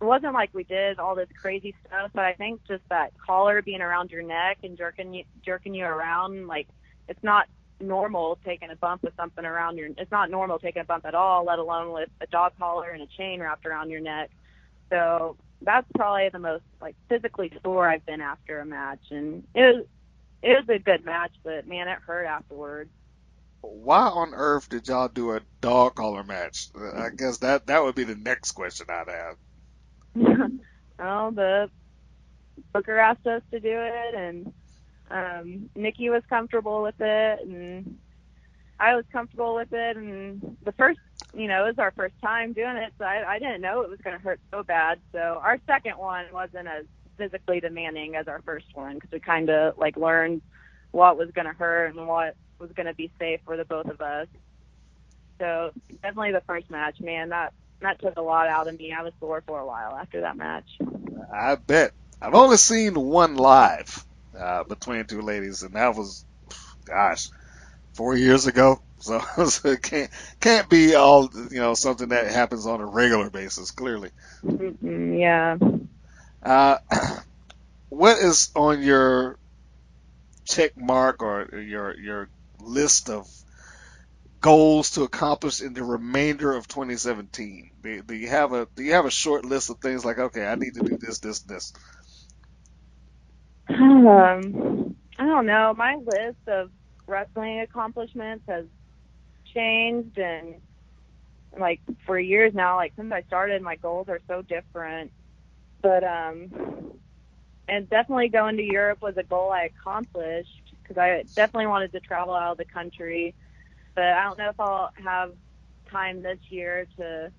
[0.00, 3.62] it wasn't like we did all this crazy stuff, but I think just that collar
[3.62, 6.68] being around your neck and jerking you jerking you around, like
[7.08, 7.46] it's not
[7.80, 11.14] normal taking a bump with something around your it's not normal taking a bump at
[11.14, 14.30] all, let alone with a dog collar and a chain wrapped around your neck.
[14.90, 19.76] So that's probably the most like physically sore I've been after a match, and it
[19.76, 19.84] was
[20.42, 22.90] it was a good match, but man, it hurt afterwards.
[23.62, 26.68] Why on earth did y'all do a dog collar match?
[26.76, 29.36] I guess that that would be the next question I'd have.
[30.98, 31.70] well, the
[32.72, 34.52] booker asked us to do it, and
[35.10, 37.98] um, Nikki was comfortable with it, and
[38.78, 39.96] I was comfortable with it.
[39.96, 41.00] And the first,
[41.36, 43.90] you know, it was our first time doing it, so I, I didn't know it
[43.90, 45.00] was going to hurt so bad.
[45.12, 46.84] So our second one wasn't as
[47.16, 50.42] physically demanding as our first one because we kind of like learned
[50.90, 53.86] what was going to hurt and what was going to be safe for the both
[53.86, 54.28] of us.
[55.38, 55.72] So
[56.02, 58.92] definitely the first match, man, that that took a lot out of me.
[58.92, 60.68] I was sore for a while after that match.
[61.32, 61.92] I bet.
[62.22, 64.04] I've only seen one live
[64.38, 66.24] uh, between two ladies, and that was,
[66.84, 67.28] gosh,
[67.94, 68.80] four years ago.
[69.04, 73.30] So, so it can't can't be all you know something that happens on a regular
[73.30, 73.70] basis.
[73.70, 74.10] Clearly,
[74.44, 75.56] Mm-mm, yeah.
[76.42, 76.78] uh,
[77.90, 79.38] what is on your
[80.46, 82.30] check mark or your your
[82.60, 83.28] list of
[84.40, 87.70] goals to accomplish in the remainder of 2017?
[87.82, 90.46] Do, do you have a do you have a short list of things like okay,
[90.46, 91.72] I need to do this, this, this?
[93.68, 95.74] Um, I don't know.
[95.76, 96.70] My list of
[97.06, 98.66] wrestling accomplishments has
[99.54, 100.56] changed, and
[101.58, 105.12] like for years now, like since I started, my goals are so different.
[105.82, 106.94] But um,
[107.68, 112.00] and definitely going to Europe was a goal I accomplished because I definitely wanted to
[112.00, 113.34] travel out of the country.
[113.94, 115.32] But I don't know if I'll have
[115.90, 117.30] time this year to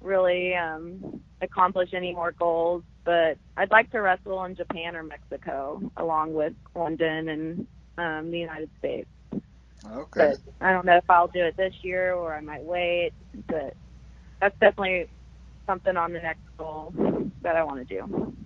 [0.00, 2.82] really um, accomplish any more goals.
[3.04, 7.66] But I'd like to wrestle in Japan or Mexico, along with London and
[7.98, 9.08] um, the United States.
[9.86, 10.30] Okay.
[10.30, 13.12] But I don't know if I'll do it this year or I might wait.
[13.48, 13.74] But
[14.40, 15.08] that's definitely
[15.66, 16.94] something on the next goal
[17.42, 18.36] that I want to do.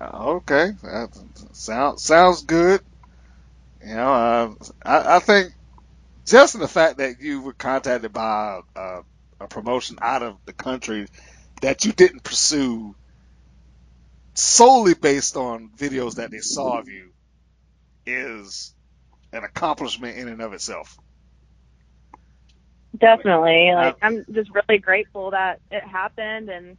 [0.00, 1.10] Uh, Okay, that
[1.52, 2.82] sounds sounds good.
[3.82, 4.54] You know, uh,
[4.84, 5.52] I, I think
[6.26, 9.00] just in the fact that you were contacted by a,
[9.40, 11.08] a promotion out of the country
[11.62, 12.94] that you didn't pursue
[14.36, 17.12] solely based on videos that they saw of you
[18.06, 18.75] is
[19.32, 20.96] an accomplishment in and of itself.
[22.96, 23.72] Definitely.
[23.74, 26.76] Like I'm just really grateful that it happened and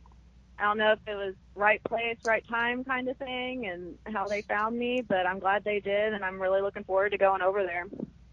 [0.57, 4.27] I don't know if it was right place, right time kind of thing and how
[4.27, 7.41] they found me, but I'm glad they did and I'm really looking forward to going
[7.41, 7.85] over there.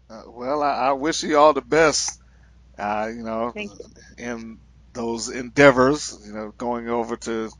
[0.09, 2.19] Uh, well, I, I wish you all the best.
[2.77, 3.69] Uh, you know, you.
[4.17, 4.59] in
[4.93, 6.17] those endeavors.
[6.25, 7.51] You know, going over to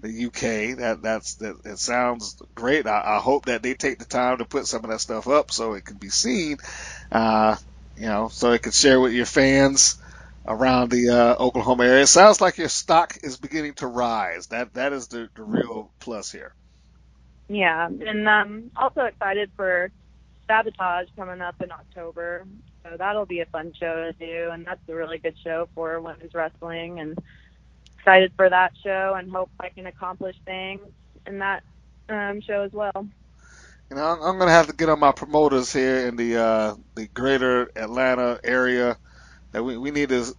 [0.00, 0.78] the UK.
[0.78, 1.56] That that's that.
[1.64, 2.86] It sounds great.
[2.86, 5.50] I, I hope that they take the time to put some of that stuff up
[5.50, 6.58] so it can be seen.
[7.10, 7.56] Uh,
[7.96, 10.00] you know, so it can share with your fans
[10.46, 12.02] around the uh, Oklahoma area.
[12.02, 14.48] It sounds like your stock is beginning to rise.
[14.48, 16.54] That that is the, the real plus here.
[17.48, 19.90] Yeah, and um also excited for
[20.46, 22.46] Sabotage coming up in October.
[22.82, 26.00] So that'll be a fun show to do and that's a really good show for
[26.00, 27.18] women's wrestling and
[28.00, 30.82] excited for that show and hope I can accomplish things
[31.26, 31.62] in that
[32.10, 33.06] um show as well.
[33.90, 36.74] You know, I'm, I'm gonna have to get on my promoters here in the uh,
[36.96, 38.98] the greater Atlanta area.
[39.52, 40.34] That we, we need to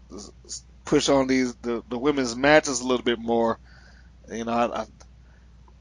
[0.85, 3.59] push on these the, the women's matches a little bit more.
[4.29, 4.85] You know, I, I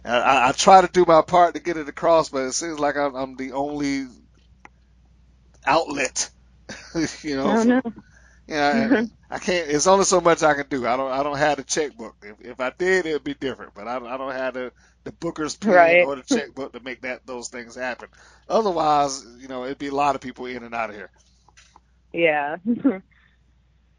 [0.05, 2.97] I I try to do my part to get it across, but it seems like
[2.97, 4.07] I'm, I'm the only
[5.67, 6.31] outlet.
[7.23, 7.65] you know, I
[8.51, 8.97] don't know.
[8.97, 9.71] yeah, I, I can't.
[9.71, 10.87] It's only so much I can do.
[10.87, 11.11] I don't.
[11.13, 12.17] I don't have the checkbook.
[12.23, 13.75] If, if I did, it'd be different.
[13.75, 14.73] But I, don't- I don't have the
[15.05, 16.05] the booker's pen Right.
[16.07, 18.09] or the checkbook to make that those things happen.
[18.49, 21.11] Otherwise, you know, it'd be a lot of people in and out of here.
[22.13, 22.57] Yeah.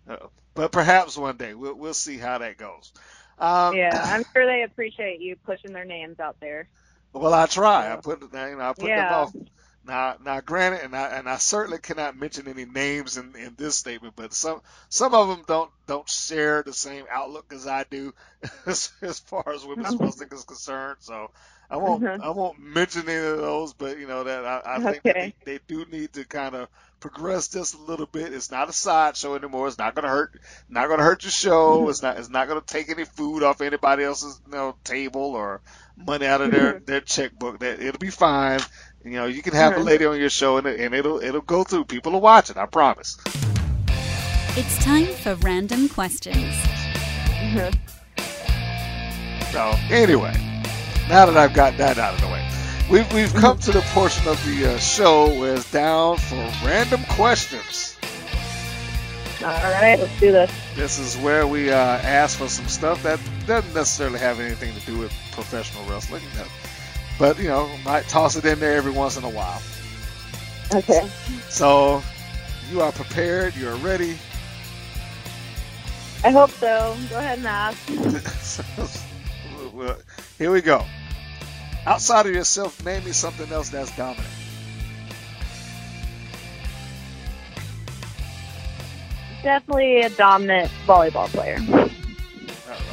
[0.10, 0.18] Uh,
[0.56, 2.91] but perhaps one day we'll we'll see how that goes.
[3.38, 6.68] Um, yeah, I'm sure they appreciate you pushing their names out there.
[7.14, 7.91] Well, I try.
[7.93, 9.16] I put you know I put them Yeah.
[9.16, 9.36] off.
[9.84, 13.77] Now, now, granted, and I and I certainly cannot mention any names in, in this
[13.77, 18.13] statement, but some some of them don't don't share the same outlook as I do
[18.65, 20.97] as, as far as women's wrestling is concerned.
[20.99, 21.32] So
[21.69, 22.19] I won't Mhm.
[22.19, 25.34] I won't mention any of those, but you know that I, I think that they,
[25.45, 26.69] they do need to kind of
[26.99, 28.34] progress just a little bit.
[28.34, 29.67] It's not a sideshow anymore.
[29.67, 30.36] It's not going to hurt
[30.69, 31.89] not going to hurt your show.
[31.89, 35.34] It's not it's not going to take any food off anybody else's you know table
[35.36, 35.61] or
[35.97, 37.59] money out of their their checkbook.
[37.59, 38.59] That it'll be fine.
[39.04, 39.86] You know, you can have a Mhm.
[39.86, 41.86] lady on your show and, it, and it'll it'll go through.
[41.86, 42.58] People will watch it.
[42.58, 43.18] I promise.
[44.56, 46.56] It's time for random questions.
[49.52, 50.32] So anyway,
[51.10, 52.41] now that I've got that out of the way,
[52.89, 57.04] we've we've come to the portion of the uh, show where it's down for random
[57.10, 57.97] questions.
[59.43, 60.49] All right, let's do this.
[60.78, 64.86] This is where we uh, ask for some stuff that doesn't necessarily have anything to
[64.86, 66.22] do with professional wrestling,
[67.22, 69.61] but you know, might toss it in there every once in a while.
[70.74, 71.07] Okay.
[71.49, 72.01] So
[72.72, 73.56] you are prepared.
[73.56, 74.18] You are ready.
[76.23, 76.98] I hope so.
[77.11, 77.77] Go ahead and ask.
[80.39, 80.84] here we go.
[81.85, 84.27] Outside of yourself, name me something else that's dominant.
[89.43, 91.57] Definitely a dominant volleyball player.
[91.69, 91.85] Uh,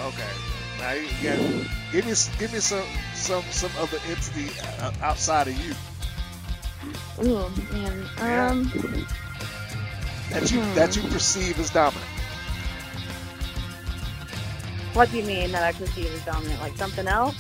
[0.09, 0.29] okay.
[0.81, 1.39] Now you got
[1.93, 2.85] give me give me some
[3.19, 4.49] some some other entity
[4.81, 5.75] uh, outside of you
[7.25, 8.07] Ooh, man.
[8.19, 8.51] Yeah.
[8.51, 9.07] Um,
[10.31, 12.07] that you that you perceive as dominant.
[14.95, 16.61] what do you mean that I perceive as dominant?
[16.61, 17.35] Like something else?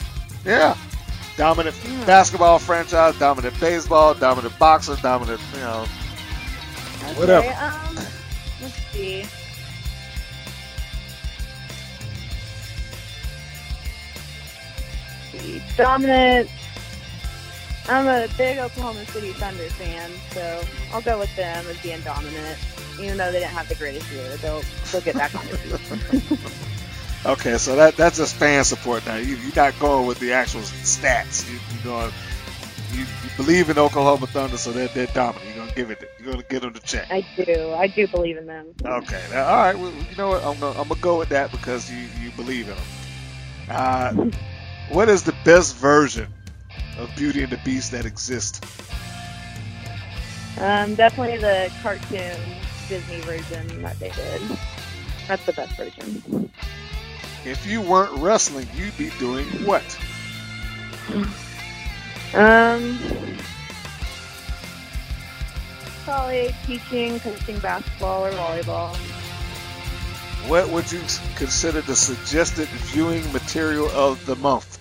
[0.44, 0.76] Yeah.
[1.36, 2.04] Dominant Yeah.
[2.04, 5.84] basketball franchise, dominant baseball, dominant boxer, dominant, you know.
[7.14, 7.48] Whatever.
[7.60, 7.94] Um,
[8.60, 9.24] let's see.
[15.76, 16.50] Dominant.
[17.88, 20.62] I'm a big Oklahoma City Thunder fan, so
[20.92, 22.58] I'll go with them as being dominant.
[23.00, 24.62] Even though they didn't have the greatest year, they'll
[24.92, 26.38] they'll get back on their feet.
[27.26, 29.16] Okay, so that that's just fan support now.
[29.16, 31.50] You, you're not going with the actual stats.
[31.50, 32.12] You, you're going.
[32.92, 35.44] You, you believe in Oklahoma Thunder, so they're, they're dominant.
[35.46, 36.10] You're gonna give it.
[36.18, 37.08] You're gonna get them to check.
[37.10, 37.72] I do.
[37.72, 38.68] I do believe in them.
[38.84, 39.22] Okay.
[39.32, 39.76] Now, all right.
[39.76, 40.44] Well, you know what?
[40.44, 42.84] I'm gonna, I'm gonna go with that because you, you believe in them.
[43.68, 44.30] Uh,
[44.90, 46.26] what is the best version
[46.98, 48.60] of Beauty and the Beast that exists?
[50.58, 52.36] Um, definitely the cartoon
[52.88, 54.42] Disney version that they did.
[55.28, 56.50] That's the best version.
[57.44, 59.84] If you weren't wrestling, you'd be doing what?
[62.34, 62.98] Um,
[66.04, 68.96] probably teaching, coaching basketball or volleyball.
[70.48, 71.00] What would you
[71.36, 74.77] consider the suggested viewing material of the month?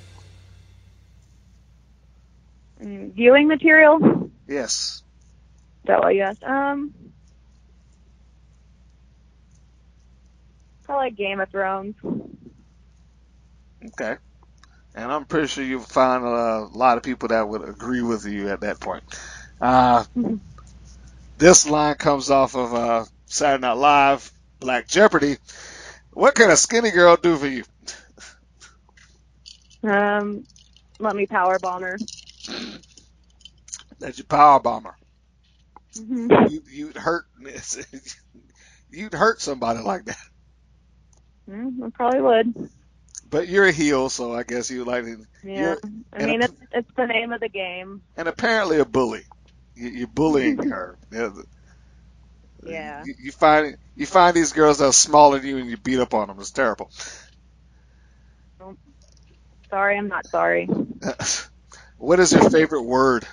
[3.16, 3.98] Viewing material?
[4.04, 5.04] Is Yes.
[5.86, 6.44] that what you asked?
[6.44, 6.94] Um,
[10.90, 11.96] I like Game of Thrones.
[13.86, 14.18] Okay.
[14.96, 18.50] And I'm pretty sure you'll find a lot of people that would agree with you
[18.50, 19.04] at that point.
[19.62, 20.06] Uh,
[21.38, 25.38] this line comes off of uh, Saturday Night Live, Black Jeopardy.
[26.12, 27.64] What can a skinny girl do for you?
[29.84, 30.48] Um,
[31.00, 32.02] let me power bomber.
[34.00, 34.96] That's your power bomber.
[35.96, 36.52] Mhm.
[36.52, 37.26] You, you'd hurt.
[38.90, 40.18] You'd hurt somebody like that.
[41.50, 42.70] Mm, I probably would.
[43.30, 45.26] But you're a heel, so I guess you like to.
[45.44, 45.76] Yeah.
[46.14, 48.02] I mean, a- it's it's the name of the game.
[48.16, 49.24] and apparently a bully.
[49.76, 50.98] You, you're bullying her.
[51.12, 51.30] Yeah,
[52.64, 53.04] Yeah.
[53.06, 56.00] You, you find you find these girls that are smaller than you and you beat
[56.00, 56.40] up on them.
[56.40, 56.90] It's terrible.
[59.70, 60.66] Sorry, I'm not sorry.
[61.98, 63.28] what is your favorite word?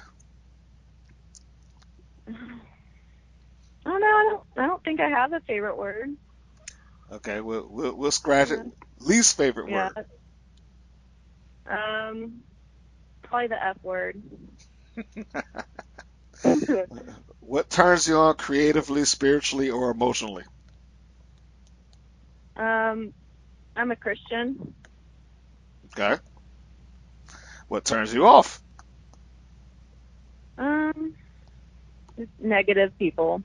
[3.87, 4.43] Oh no, I don't.
[4.65, 6.11] I don't think I have a favorite word.
[7.13, 8.63] Okay, we'll we'll, we'll scratch it.
[9.01, 9.91] Least favorite Yeah.
[9.91, 9.99] word.
[11.71, 12.43] Um,
[13.25, 14.23] probably the F word.
[17.41, 20.45] What turns you on creatively, spiritually, or emotionally?
[22.57, 23.15] um,
[23.77, 24.75] I'm a Christian.
[25.87, 26.21] Okay.
[27.69, 28.61] What turns you off?
[30.59, 31.15] Um,
[32.41, 33.43] negative people.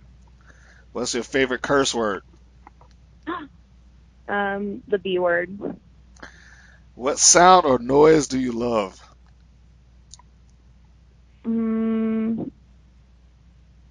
[0.91, 2.21] What's your favorite curse word?
[4.27, 5.57] Um, the B word.
[6.93, 8.95] What sound or noise do you love?
[11.47, 12.51] Mm,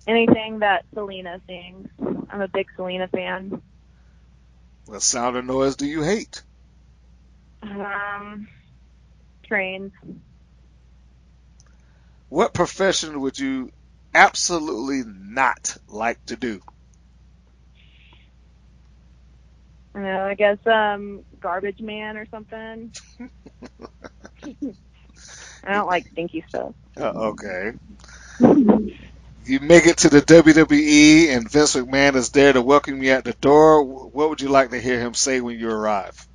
[0.07, 1.89] anything that Selena sings.
[2.31, 3.61] I'm a big Selena fan.
[4.87, 6.43] What sound or noise do you hate?
[7.63, 8.49] Um,
[9.47, 9.93] trains.
[12.29, 13.71] What profession would you
[14.15, 16.61] absolutely not like to do?
[19.95, 22.93] I know, I guess um, garbage man or something.
[25.65, 26.75] I don't like stinky stuff.
[26.97, 27.73] Uh, okay.
[29.45, 33.25] You make it to the WWE and Vince McMahon is there to welcome you at
[33.25, 33.83] the door.
[33.83, 36.27] What would you like to hear him say when you arrive?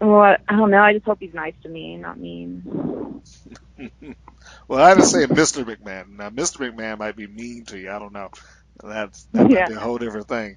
[0.00, 0.82] Well, I I don't know.
[0.82, 3.22] I just hope he's nice to me, not mean.
[4.68, 5.64] Well, I didn't say Mr.
[5.64, 6.16] McMahon.
[6.16, 6.58] Now, Mr.
[6.58, 7.90] McMahon might be mean to you.
[7.90, 8.30] I don't know.
[8.82, 9.66] That's that might Yeah.
[9.66, 10.56] be a whole different thing.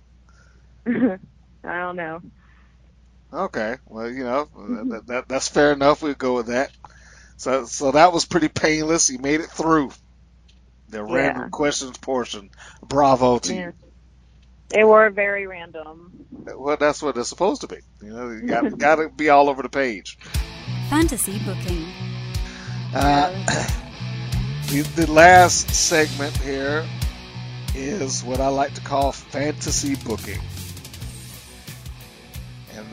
[1.64, 2.22] I don't know.
[3.34, 3.78] Okay.
[3.88, 4.48] Well, you know,
[4.90, 6.02] that, that, that's fair enough.
[6.02, 6.72] We'll go with that.
[7.38, 9.10] So, so that was pretty painless.
[9.10, 9.92] You made it through
[10.90, 12.50] the random questions portion.
[12.88, 13.72] Bravo to Yeah.
[14.70, 16.26] They were very random.
[16.32, 17.78] Well, that's what it's supposed to be.
[18.02, 20.18] You know, you got got to be all over the page.
[20.90, 21.86] Fantasy booking.
[22.94, 23.32] Uh,
[24.68, 26.86] the, the last segment here
[27.76, 30.40] is what I like to call fantasy booking.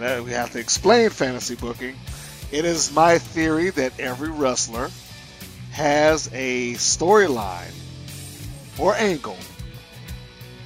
[0.03, 1.95] That we have to explain fantasy booking.
[2.51, 4.91] It is my theory that every wrestler
[5.71, 7.73] has a storyline
[8.81, 9.37] or angle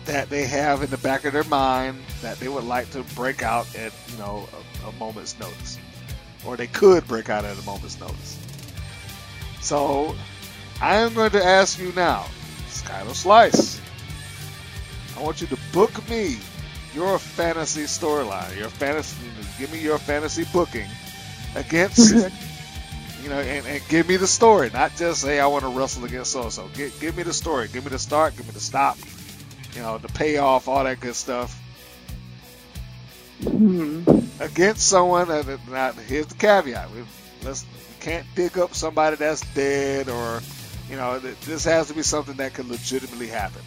[0.06, 3.42] that they have in the back of their mind that they would like to break
[3.42, 4.48] out at, you know,
[4.82, 5.78] a, a moment's notice.
[6.46, 8.38] Or they could break out at a moment's notice.
[9.60, 10.16] So,
[10.80, 12.24] I am going to ask you now,
[12.68, 13.82] Skylar Slice.
[15.14, 16.38] I want you to book me
[16.96, 19.16] your fantasy storyline, your fantasy.
[19.58, 20.88] Give me your fantasy booking
[21.54, 22.14] against,
[23.22, 26.06] you know, and, and give me the story, not just say I want to wrestle
[26.06, 26.68] against so and so.
[26.74, 27.68] Give, give me the story.
[27.68, 28.34] Give me the start.
[28.36, 28.96] Give me the stop.
[29.74, 31.62] You know, the payoff, all that good stuff.
[33.42, 34.02] Hmm.
[34.40, 35.30] Against someone.
[35.30, 37.04] Uh, now, here's the caveat: we,
[37.44, 40.40] let's we can't pick up somebody that's dead, or
[40.88, 43.60] you know, this has to be something that could legitimately happen.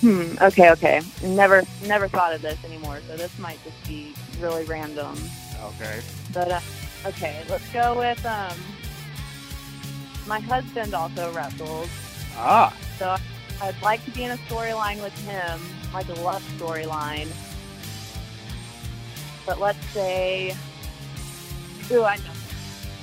[0.00, 0.36] Hmm.
[0.40, 0.70] Okay.
[0.72, 1.00] Okay.
[1.22, 3.00] Never, never thought of this anymore.
[3.08, 5.16] So this might just be really random.
[5.62, 6.00] Okay.
[6.32, 6.60] But uh,
[7.06, 8.56] okay, let's go with um.
[10.26, 11.88] My husband also wrestles,
[12.34, 12.74] Ah.
[12.98, 13.14] so
[13.60, 15.60] I'd like to be in a storyline with him,
[15.92, 17.28] like a love storyline.
[19.44, 20.56] But let's say,
[21.92, 22.22] ooh, I know.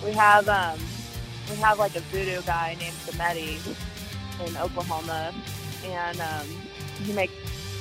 [0.04, 0.80] We have um
[1.50, 3.60] we have like a voodoo guy named Samedi
[4.48, 5.32] in Oklahoma,
[5.86, 6.48] and um,
[7.02, 7.34] he makes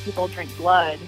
[0.04, 0.98] people drink blood.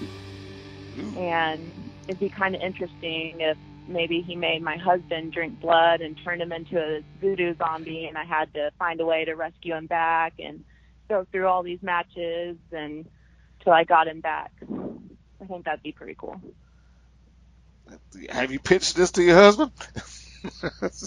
[1.16, 1.70] And
[2.08, 3.56] it'd be kind of interesting if
[3.88, 8.16] maybe he made my husband drink blood and turned him into a voodoo zombie, and
[8.16, 10.64] I had to find a way to rescue him back and
[11.08, 13.06] go through all these matches and
[13.62, 14.52] till I got him back.
[15.40, 16.40] I think that'd be pretty cool.
[18.30, 19.72] Have you pitched this to your husband?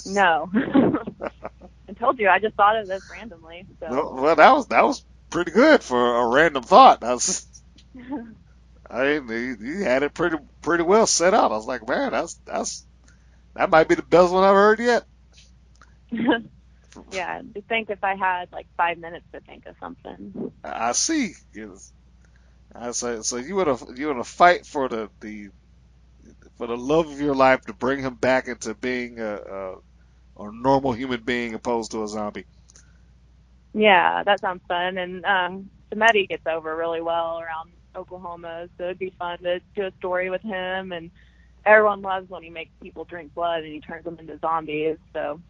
[0.05, 0.49] No.
[1.89, 3.65] I told you, I just thought of this randomly.
[3.79, 5.05] So No, well, that was that was
[5.35, 7.03] pretty good for a random thought.
[7.03, 7.45] I was,
[8.89, 11.51] I mean, he, he had it pretty pretty well set out.
[11.51, 12.85] I was like, man, that's that's
[13.53, 15.03] that might be the best one I've heard yet.
[17.11, 20.53] yeah, I think if I had like five minutes to think of something.
[20.63, 21.33] I see.
[21.53, 21.91] Yes.
[22.73, 23.35] I say so.
[23.35, 25.49] You want to you want to fight for the the
[26.57, 29.75] for the love of your life to bring him back into being a, a
[30.37, 32.45] a normal human being opposed to a zombie.
[33.75, 34.97] Yeah, that sounds fun.
[34.97, 39.85] And um Samedi gets over really well around Oklahoma, so it'd be fun to do
[39.85, 41.11] a story with him and
[41.65, 44.97] everyone loves when he makes people drink blood and he turns them into zombies.
[45.13, 45.41] So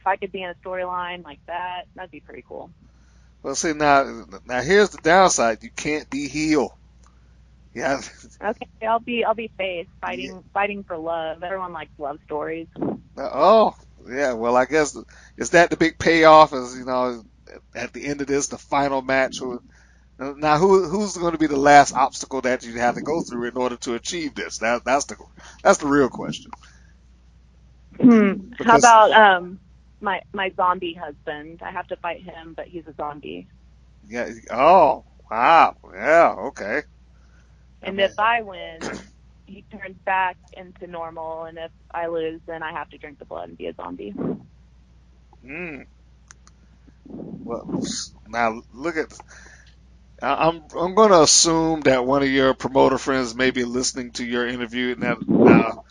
[0.00, 2.70] if I could be in a storyline like that, that'd be pretty cool.
[3.42, 5.62] Well, see now now here's the downside.
[5.62, 6.70] You can't be heel.
[7.74, 8.00] Yeah.
[8.42, 11.42] Okay, I'll be I'll be face fighting fighting for love.
[11.42, 12.68] Everyone likes love stories.
[13.16, 13.74] Oh,
[14.08, 14.32] yeah.
[14.34, 14.96] Well, I guess
[15.36, 16.52] is that the big payoff?
[16.52, 17.24] Is you know
[17.74, 19.40] at the end of this, the final match.
[20.18, 23.48] Now, who who's going to be the last obstacle that you have to go through
[23.48, 24.58] in order to achieve this?
[24.58, 25.16] That that's the
[25.62, 26.50] that's the real question.
[28.00, 28.52] Hmm.
[28.60, 29.60] How about um
[30.00, 31.60] my my zombie husband?
[31.62, 33.48] I have to fight him, but he's a zombie.
[34.06, 34.30] Yeah.
[34.50, 35.76] Oh, wow.
[35.94, 36.34] Yeah.
[36.48, 36.82] Okay.
[37.82, 39.00] And if I win,
[39.46, 43.26] he turns back into normal, and if I lose, then I have to drink the
[43.26, 44.14] blood and be a zombie.
[45.42, 45.82] Hmm.
[47.44, 47.68] Well,
[48.26, 49.12] now look at.
[50.22, 54.26] I'm I'm going to assume that one of your promoter friends may be listening to
[54.26, 54.96] your interview.
[54.98, 55.84] Now, now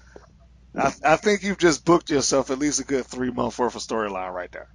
[0.78, 3.82] I, I think you've just booked yourself at least a good three month worth of
[3.82, 4.70] storyline right there.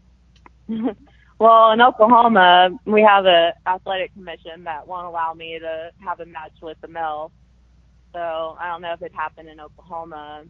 [1.40, 6.26] well, in Oklahoma, we have a athletic commission that won't allow me to have a
[6.26, 7.32] match with the male.
[8.14, 10.44] So I don't know if it happened in Oklahoma.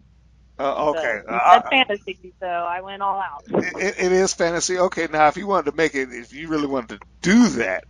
[0.58, 3.44] Uh, okay, So, uh, fantasy, so I went all out.
[3.48, 4.78] it, it is fantasy.
[4.78, 7.84] Okay, now if you wanted to make it, if you really wanted to do that,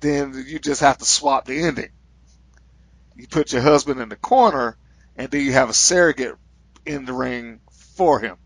[0.00, 1.90] then you just have to swap the ending.
[3.14, 4.76] You put your husband in the corner,
[5.16, 6.34] and then you have a surrogate
[6.84, 7.60] in the ring
[7.96, 8.36] for him.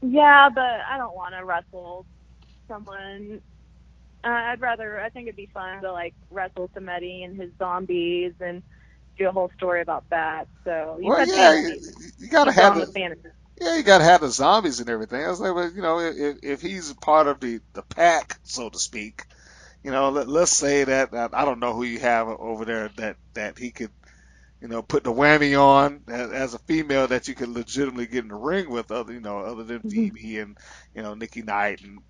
[0.00, 2.06] Yeah, but I don't want to wrestle
[2.66, 3.40] someone.
[4.24, 5.00] Uh, I'd rather.
[5.00, 8.62] I think it'd be fun to like wrestle Samedi and his zombies and
[9.18, 10.48] do a whole story about that.
[10.64, 11.80] So you Well, yeah, you,
[12.18, 13.16] you gotta have the,
[13.60, 15.24] yeah, you gotta have the zombies and everything.
[15.24, 18.68] I was like, well, you know, if if he's part of the the pack, so
[18.68, 19.24] to speak,
[19.82, 22.90] you know, let, let's say that I I don't know who you have over there
[22.96, 23.90] that that he could,
[24.60, 28.24] you know, put the whammy on as, as a female that you could legitimately get
[28.24, 29.88] in the ring with, other you know, other than mm-hmm.
[29.88, 30.58] Phoebe and
[30.94, 32.00] you know Nikki Knight and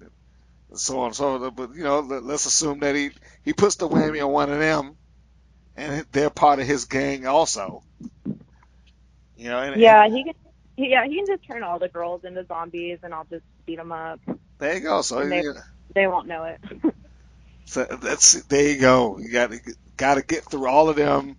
[0.75, 1.55] so on and so on.
[1.55, 3.11] But you know, let, let's assume that he
[3.45, 4.97] he puts the whammy on one of them,
[5.77, 7.83] and they're part of his gang also.
[9.37, 10.35] You know, and, Yeah, he can.
[10.77, 13.77] He, yeah, he can just turn all the girls into zombies, and I'll just beat
[13.77, 14.21] them up.
[14.59, 15.03] There you go.
[15.03, 15.55] So, they- you-
[15.95, 16.61] They won't know it.
[17.67, 19.19] so that's there you go.
[19.19, 19.61] You got to
[19.97, 21.37] got to get through all of them.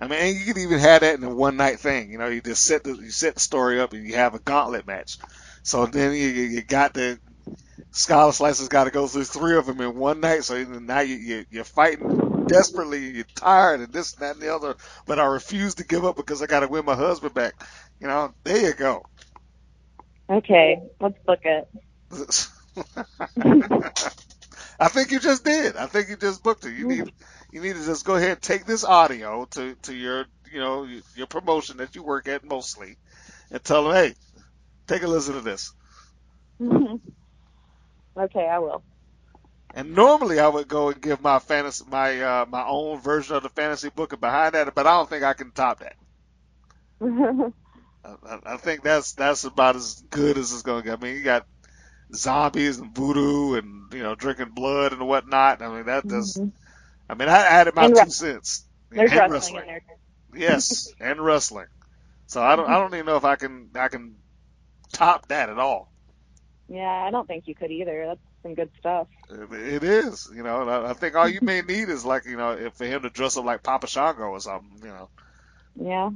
[0.00, 2.10] I mean, you could even have that in a one night thing.
[2.10, 4.40] You know, you just set the you set the story up and you have a
[4.40, 5.18] gauntlet match.
[5.62, 7.20] So then you you got the
[7.94, 10.44] Skylar Slicer's got to go through three of them in one night.
[10.44, 13.24] So now you, you you're fighting desperately.
[13.36, 14.76] Tired and this and that and the other.
[15.06, 17.54] But I refuse to give up because I got to win my husband back.
[18.00, 19.02] You know, there you go.
[20.30, 21.68] okay, let's book it.
[24.80, 25.76] I think you just did.
[25.76, 26.74] I think you just booked it.
[26.74, 27.12] You need
[27.52, 30.88] you need to just go ahead and take this audio to to your you know
[31.16, 32.98] your promotion that you work at mostly,
[33.50, 34.14] and tell them, hey,
[34.88, 35.72] take a listen to this.
[36.62, 38.84] okay, I will.
[39.72, 43.42] And normally I would go and give my fantasy my uh, my own version of
[43.42, 45.96] the fantasy book and behind that, but I don't think I can top that.
[48.04, 50.98] I, I- think that's that's about as good as it's going to get.
[50.98, 51.46] I mean, you got
[52.14, 55.62] zombies and voodoo and you know drinking blood and whatnot.
[55.62, 56.42] I mean, that does.
[57.08, 58.10] I mean, I added my And two wrestling.
[58.10, 58.66] cents.
[58.96, 59.82] There's and wrestling, in there.
[60.34, 61.66] Yes, and wrestling.
[62.26, 64.16] So I don't I don't even know if I can I can
[64.92, 65.92] top that at all.
[66.68, 68.06] Yeah, I don't think you could either.
[68.06, 69.08] That's some good stuff.
[69.30, 70.68] It is, you know.
[70.68, 73.36] I I think all you may need is like you know for him to dress
[73.36, 75.10] up like Papa Shango or something, you know.
[75.76, 76.10] Yeah.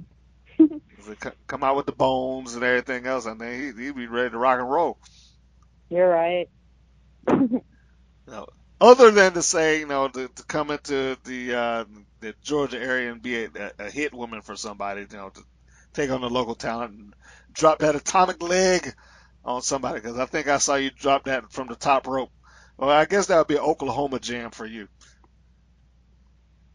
[0.98, 3.96] If they co- come out with the bones and everything else, and then he, he'd
[3.96, 4.98] be ready to rock and roll.
[5.90, 6.48] You're right.
[8.26, 8.46] You know,
[8.80, 11.84] other than to say, you know, to, to come into the uh,
[12.20, 13.50] the Georgia area and be a,
[13.80, 15.42] a hit woman for somebody, you know, to
[15.94, 17.14] take on the local talent and
[17.52, 18.94] drop that atomic leg
[19.46, 20.00] on somebody.
[20.00, 22.32] Because I think I saw you drop that from the top rope.
[22.78, 24.88] Well, I guess that would be an Oklahoma jam for you.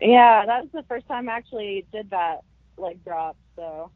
[0.02, 2.40] Yeah, that was the first time I actually did that
[2.78, 3.38] leg drop.
[3.58, 3.92] So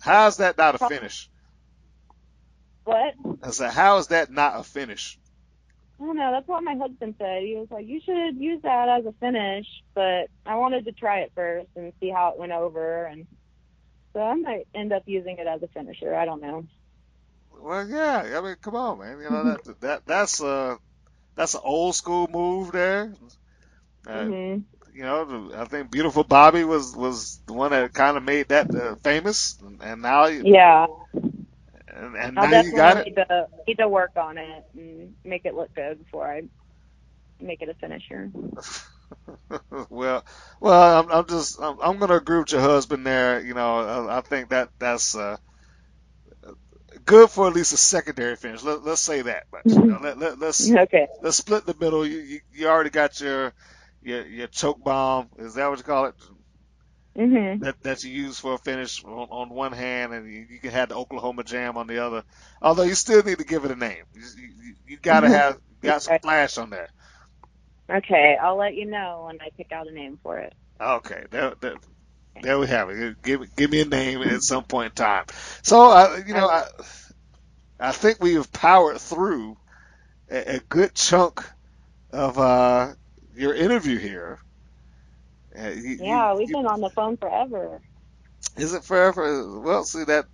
[0.00, 1.30] How's that not a finish?
[2.84, 3.14] what?
[3.42, 5.18] I said, how is that not a finish?
[6.00, 6.32] I don't know.
[6.32, 7.42] That's what my husband said.
[7.44, 11.20] He was like, "You should use that as a finish," but I wanted to try
[11.20, 13.26] it first and see how it went over, and
[14.14, 16.14] so I might end up using it as a finisher.
[16.14, 16.66] I don't know.
[17.60, 18.38] Well, yeah.
[18.38, 19.18] I mean, come on, man.
[19.18, 20.78] You know that that that's a
[21.36, 23.14] that's an old school move there.
[24.06, 24.58] Uh, hmm
[24.92, 28.74] you know, I think Beautiful Bobby was was the one that kind of made that
[28.74, 30.86] uh, famous, and now you, Yeah,
[31.88, 33.08] and, and I'll now you got definitely it.
[33.08, 36.42] need to need to work on it and make it look good before I
[37.40, 38.30] make it a finisher.
[39.90, 40.24] well,
[40.60, 43.40] well, I'm, I'm just I'm, I'm going to agree with your husband there.
[43.44, 45.36] You know, I, I think that that's uh,
[47.06, 48.64] good for at least a secondary finish.
[48.64, 49.44] Let, let's say that.
[49.52, 51.08] But, you know, let, let, let's Okay.
[51.22, 52.06] let's split the middle.
[52.06, 53.54] You, you you already got your
[54.02, 55.30] your your choke bomb.
[55.38, 56.16] Is that what you call it?
[57.16, 57.60] Mhm.
[57.60, 60.70] that that you use for a finish on, on one hand, and you, you can
[60.72, 62.24] have the Oklahoma Jam on the other.
[62.62, 64.04] Although you still need to give it a name.
[64.14, 66.88] You, you, you gotta have got some flash on there.
[67.90, 70.54] Okay, I'll let you know when I pick out a name for it.
[70.80, 71.24] Okay,
[72.42, 73.22] there we have it.
[73.22, 75.24] Give give me a name at some point in time.
[75.62, 76.64] So uh, you know, I
[77.80, 79.56] I think we have powered through
[80.30, 81.44] a, a good chunk
[82.12, 82.94] of uh,
[83.34, 84.38] your interview here.
[85.58, 87.80] Uh, you- Yeah, you- we've you- been on the phone forever.
[88.56, 89.60] Is it forever?
[89.60, 90.26] Well, see that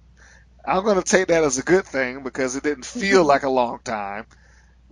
[0.66, 3.50] I'm going to take that as a good thing because it didn't feel like a
[3.50, 4.26] long time,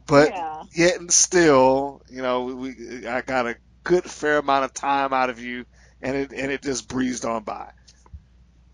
[0.06, 0.62] but yeah.
[0.74, 5.30] yet and still, you know, we I got a good fair amount of time out
[5.30, 5.64] of you,
[6.02, 7.70] and it and it just breezed on by.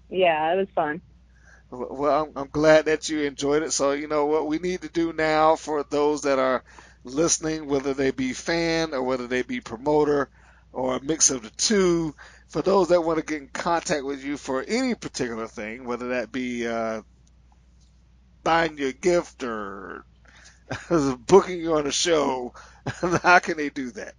[0.08, 1.02] Yeah, it was fun.
[1.70, 3.72] Well, I'm, I'm glad that you enjoyed it.
[3.72, 6.62] So you know what we need to do now for those that are
[7.04, 10.30] listening, whether they be fan or whether they be promoter
[10.72, 12.14] or a mix of the two.
[12.48, 16.10] For those that want to get in contact with you for any particular thing, whether
[16.10, 17.02] that be uh,
[18.44, 20.04] buying you a gift or
[21.26, 22.54] booking you on a show,
[23.22, 24.14] how can they do that?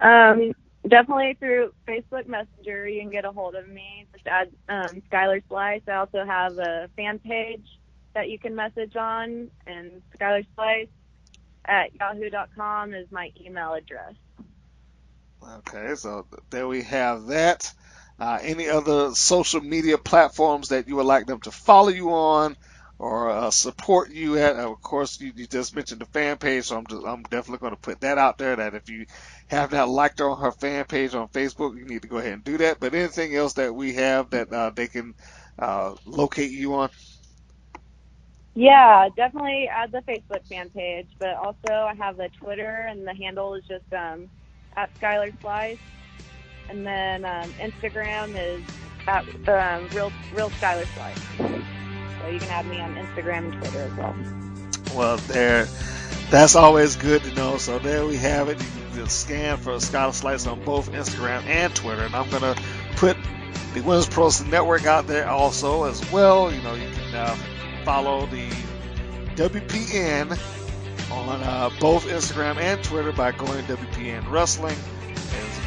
[0.00, 0.52] Um,
[0.88, 4.06] definitely through Facebook Messenger, you can get a hold of me.
[4.12, 5.82] Just add um, Skylar Slice.
[5.88, 7.66] I also have a fan page
[8.14, 10.88] that you can message on, and Skylar Slice
[11.64, 14.14] at yahoo.com is my email address.
[15.42, 17.72] Okay, so there we have that.
[18.18, 22.56] Uh, any other social media platforms that you would like them to follow you on
[22.98, 24.56] or uh, support you at?
[24.56, 27.74] Of course, you, you just mentioned the fan page, so I'm just, I'm definitely going
[27.74, 28.56] to put that out there.
[28.56, 29.06] That if you
[29.48, 32.32] have not liked her on her fan page on Facebook, you need to go ahead
[32.32, 32.80] and do that.
[32.80, 35.14] But anything else that we have that uh, they can
[35.58, 36.90] uh, locate you on?
[38.54, 43.14] Yeah, definitely add the Facebook fan page, but also I have the Twitter, and the
[43.14, 44.28] handle is just um,
[44.76, 45.78] at Skylar Slice,
[46.68, 48.64] and then um, Instagram is
[49.06, 51.77] at um, real real Skylar Slice.
[52.20, 54.16] So you can add me on Instagram and Twitter as well.
[54.94, 55.68] Well, there,
[56.30, 57.58] that's always good to know.
[57.58, 58.60] So there we have it.
[58.60, 62.02] You can scan for Skylar Slice on both Instagram and Twitter.
[62.02, 62.56] And I'm gonna
[62.96, 63.16] put
[63.74, 66.52] the Women's Pro Wrestling Network out there also as well.
[66.52, 67.36] You know, you can uh,
[67.84, 68.48] follow the
[69.36, 70.38] WPN
[71.10, 74.76] on uh, both Instagram and Twitter by going to WPN Wrestling.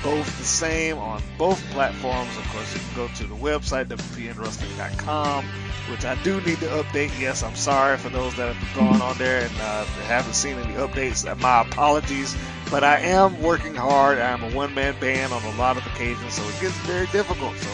[0.03, 2.35] Both the same on both platforms.
[2.37, 5.45] Of course, you can go to the website, WPNWrestling.com,
[5.91, 7.11] which I do need to update.
[7.19, 10.73] Yes, I'm sorry for those that have gone on there and uh, haven't seen any
[10.73, 11.29] updates.
[11.29, 12.35] Uh, My apologies.
[12.71, 14.17] But I am working hard.
[14.17, 17.55] I'm a one man band on a lot of occasions, so it gets very difficult.
[17.57, 17.69] So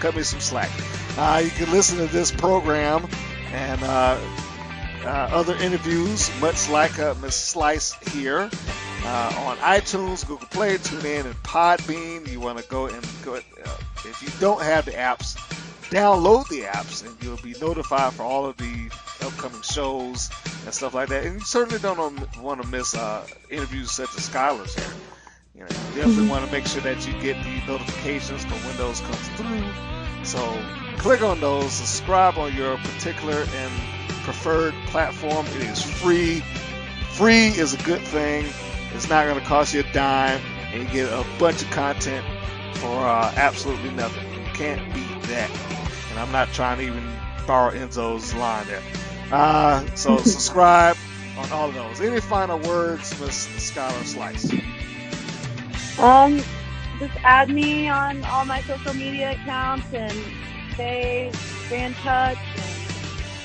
[0.00, 0.70] cut me some slack.
[1.16, 3.06] Uh, you can listen to this program
[3.52, 4.18] and uh,
[5.04, 8.50] uh, other interviews, much like uh, Miss Slice here,
[9.04, 12.28] uh, on iTunes, Google Play, TuneIn, and Podbean.
[12.28, 13.36] You want to go and go.
[13.36, 15.36] Uh, if you don't have the apps,
[15.90, 18.90] download the apps, and you'll be notified for all of the
[19.22, 20.30] upcoming shows
[20.64, 21.24] and stuff like that.
[21.24, 21.98] And you certainly don't
[22.40, 24.94] want to miss uh, interviews such as Skylar's here.
[25.54, 28.76] You know, you definitely want to make sure that you get the notifications for when
[28.76, 30.24] those comes through.
[30.24, 30.58] So
[30.98, 33.72] click on those, subscribe on your particular and
[34.22, 35.46] preferred platform.
[35.48, 36.42] It is free.
[37.10, 38.46] Free is a good thing.
[38.94, 40.40] It's not going to cost you a dime,
[40.72, 42.24] and you get a bunch of content
[42.74, 44.26] for uh, absolutely nothing.
[44.32, 45.50] You can't beat that.
[46.10, 47.04] And I'm not trying to even
[47.46, 48.82] borrow Enzo's line there.
[49.30, 50.96] Uh, so subscribe
[51.38, 52.00] on all of those.
[52.00, 54.50] Any final words, Miss Skylar Slice?
[55.98, 56.42] Um,
[56.98, 60.12] just add me on all my social media accounts and
[60.74, 61.30] stay
[61.66, 62.38] stay in touch.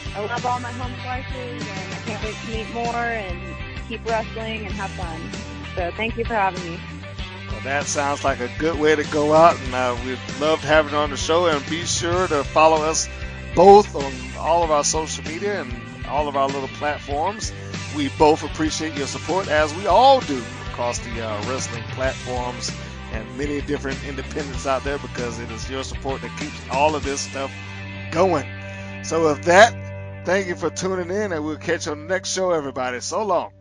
[0.05, 3.64] And I love all my home slices, and I can't wait to meet more and
[3.87, 5.19] keep wrestling and have fun.
[5.75, 6.79] So thank you for having me.
[7.51, 10.91] Well, that sounds like a good way to go out, and uh, we've loved having
[10.91, 11.47] you on the show.
[11.47, 13.09] And be sure to follow us
[13.55, 17.51] both on all of our social media and all of our little platforms.
[17.95, 22.71] We both appreciate your support, as we all do, across the uh, wrestling platforms
[23.13, 27.03] and many different independents out there, because it is your support that keeps all of
[27.05, 27.51] this stuff
[28.11, 28.45] going.
[29.03, 32.33] So, with that, thank you for tuning in, and we'll catch you on the next
[32.33, 32.99] show, everybody.
[32.99, 33.53] So long.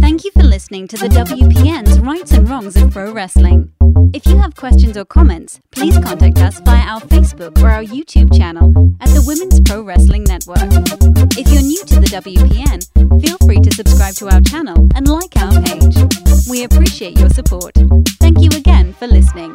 [0.00, 3.72] Thank you for listening to the WPN's Rights and Wrongs of Pro Wrestling.
[4.14, 8.34] If you have questions or comments, please contact us via our Facebook or our YouTube
[8.34, 10.56] channel at the Women's Pro Wrestling Network.
[11.36, 15.36] If you're new to the WPN, feel free to subscribe to our channel and like
[15.36, 15.96] our page.
[16.48, 17.74] We appreciate your support.
[18.18, 19.52] Thank you again for listening.